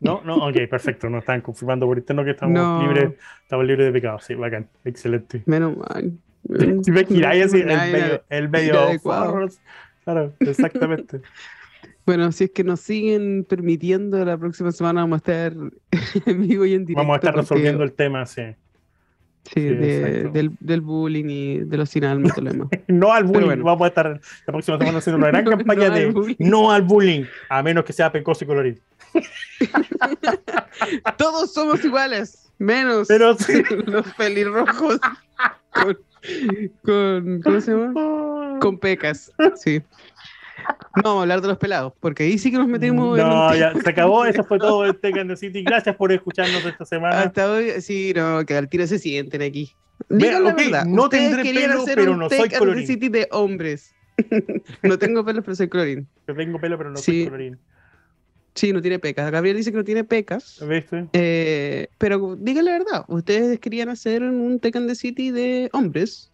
[0.00, 1.08] No, no, ok, perfecto.
[1.10, 2.82] Nos están confirmando por interno que estamos No.
[2.82, 4.18] libres, estamos libres de pecado.
[4.20, 5.42] Sí, bacán, excelente.
[5.46, 6.12] Menos mal.
[6.82, 8.74] Si que hay así, el medio, el medio.
[10.04, 11.20] Claro, exactamente.
[12.06, 15.52] Bueno, si es que nos siguen permitiendo, la próxima semana vamos a estar
[16.26, 17.02] en vivo y en directo.
[17.02, 18.40] Vamos a estar resolviendo el tema, sí.
[19.44, 22.30] sí, sí, de- del, del bullying y de los sin alma.
[22.88, 23.44] No al bullying.
[23.44, 23.64] bueno.
[23.64, 24.06] Vamos a estar
[24.46, 26.36] la próxima semana haciendo una gran No, campaña no de bullying.
[26.38, 28.80] no al bullying, a menos que sea pecoso y colorín.
[31.16, 33.62] Todos somos iguales, menos Pero sí.
[33.86, 34.98] los pelirrojos
[35.72, 35.98] con,
[36.84, 38.58] con- ¿cómo se llama?
[38.60, 39.82] Con pecas, sí.
[40.96, 43.54] No vamos a hablar de los pelados, porque ahí sí que nos metimos en No,
[43.54, 44.24] ya se acabó.
[44.26, 45.62] Eso fue todo en Tekken the City.
[45.62, 47.22] Gracias por escucharnos esta semana.
[47.22, 49.72] Hasta hoy, sí, no, que al tiro se sienten aquí.
[50.08, 50.84] Digan la ok, verdad.
[50.86, 52.86] no tendré pelo, hacer pero un no soy colorín.
[52.86, 53.94] City de hombres.
[54.82, 56.08] no tengo pelos, pero soy colorín.
[56.26, 57.22] Yo tengo pelo, pero no Sí.
[57.22, 57.58] soy colorín.
[58.58, 59.30] Sí, no tiene pecas.
[59.30, 60.58] Gabriel dice que no tiene pecas.
[60.68, 61.06] ¿Viste?
[61.12, 66.30] Eh, pero digan la verdad, ustedes querían hacer un and the City de hombres,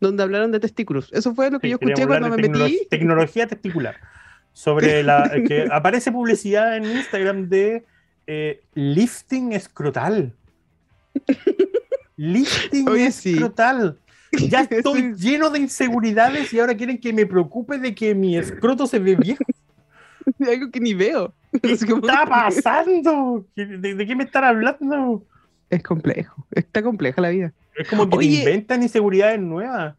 [0.00, 1.08] donde hablaron de testículos.
[1.12, 2.86] Eso fue lo que Sí, yo escuché cuando me tecnolo- metí.
[2.90, 3.96] Tecnología testicular.
[4.52, 7.84] Sobre la que aparece publicidad en Instagram de
[8.26, 10.34] eh, lifting escrotal.
[12.16, 13.32] Lifting Oye, sí.
[13.32, 13.98] escrotal.
[14.48, 18.86] Ya estoy lleno de inseguridades y ahora quieren que me preocupe de que mi escroto
[18.86, 19.42] se ve viejo.
[20.46, 21.34] Algo que ni veo.
[21.60, 23.46] ¿Qué Es como- está pasando?
[23.54, 25.24] ¿Qué- ¿De, de qué me están hablando?
[25.70, 27.52] Es complejo, está compleja la vida.
[27.76, 28.38] Es como que te Oye.
[28.40, 29.94] inventan inseguridades nuevas.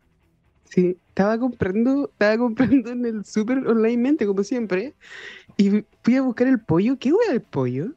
[0.66, 4.94] Sí, estaba comprando, estaba comprando en el súper onlinemente, como siempre,
[5.58, 6.98] y fui a buscar el pollo.
[7.00, 7.92] ¿Qué hueá el pollo?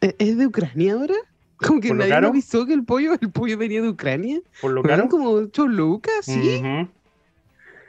[0.00, 1.14] ¿E- ¿Es de Ucrania ahora?
[1.56, 4.40] Como que ¿Por lo nadie me avisó que el pollo, el pollo venía de Ucrania.
[4.60, 5.08] Por lo caro.
[5.08, 6.62] como 8 lucas, sí.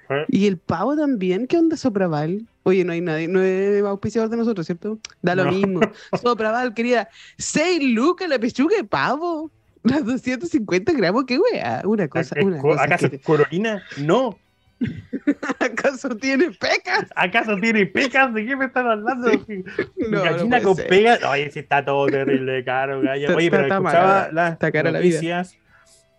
[0.10, 2.46] Eh, Y el pavo también, ¿qué onda Sopraval?
[2.64, 5.00] Oye, no hay nadie, no es auspiciador de nosotros, ¿cierto?
[5.22, 5.52] Da lo No.
[5.52, 5.80] mismo.
[6.22, 9.52] Sopraval, querida, 6 lucas la pechuga de pavo.
[9.84, 11.82] Las 250 gramos, qué wea.
[11.86, 12.84] Una cosa, una cosa.
[12.84, 13.84] ¿Acaso corolina?
[13.98, 14.38] No.
[15.60, 17.06] ¿Acaso tiene pecas?
[17.16, 18.34] ¿Acaso tiene pecas?
[18.34, 19.30] ¿De qué me están hablando?
[19.30, 19.38] No,
[20.10, 21.26] no Gallina puede con ser.
[21.26, 23.02] Oye, sí está todo terrible caro.
[23.04, 25.20] Está- Oye, pero está- escuchaba mala, las está cara la vida.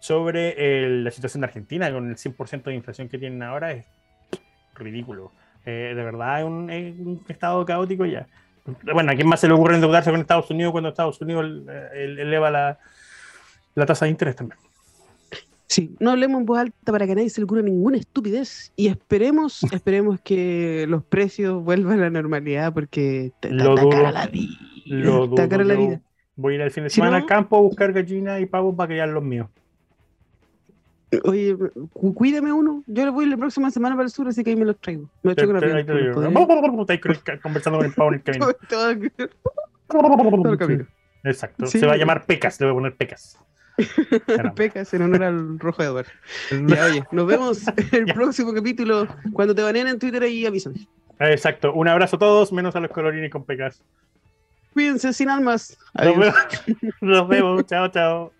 [0.04, 3.72] Sobre la situación de Argentina con el 100% de inflación que tienen ahora.
[3.72, 3.86] Es
[4.74, 5.32] ridículo.
[5.64, 8.26] Eh, de verdad es un, es un estado caótico ya.
[8.92, 11.88] Bueno, ¿a quién más se le ocurre endeudarse con Estados Unidos cuando Estados Unidos eh,
[12.04, 12.78] el- eleva la,
[13.74, 14.58] la tasa de interés también?
[15.66, 18.72] Sí, no hablemos en voz alta para que nadie se le ocurra ninguna estupidez.
[18.76, 23.88] Y esperemos, esperemos que los precios vuelvan a la normalidad porque está, Lo dudo.
[23.88, 24.52] cara la vida.
[24.84, 26.00] Lo cara dudo, la vida.
[26.36, 28.46] Voy a ir el fin de Si semana no- al campo a buscar gallinas y
[28.46, 29.48] pavos para criar los míos.
[31.24, 31.56] Oye,
[31.92, 32.82] cu- cuídame uno.
[32.86, 35.08] Yo le voy la próxima semana para el sur, así que ahí me los traigo.
[35.22, 36.14] Me Te- echo con te- la ahí te lo digo.
[36.46, 36.80] ¿podría?
[36.82, 38.46] Estáis con el ca- conversando con el pavo en el camino.
[38.68, 39.12] Todo el-
[39.88, 40.86] todo el camino.
[41.24, 41.66] Exacto.
[41.66, 43.38] Se va a llamar Pecas, le voy a poner Pecas.
[44.54, 46.10] Pecas en honor al rojo de Eduardo.
[46.68, 47.62] Ya, oye, nos vemos
[47.92, 49.08] en el próximo capítulo.
[49.32, 50.86] Cuando te baneen en Twitter ahí avísame.
[51.18, 51.72] Exacto.
[51.72, 53.82] Un abrazo a todos, menos a los colorines con Pecas.
[54.72, 55.76] Cuídense sin almas.
[55.94, 56.18] Nos Adiós.
[56.18, 56.94] vemos.
[57.00, 57.66] Nos vemos.
[57.66, 58.32] Chao, chao.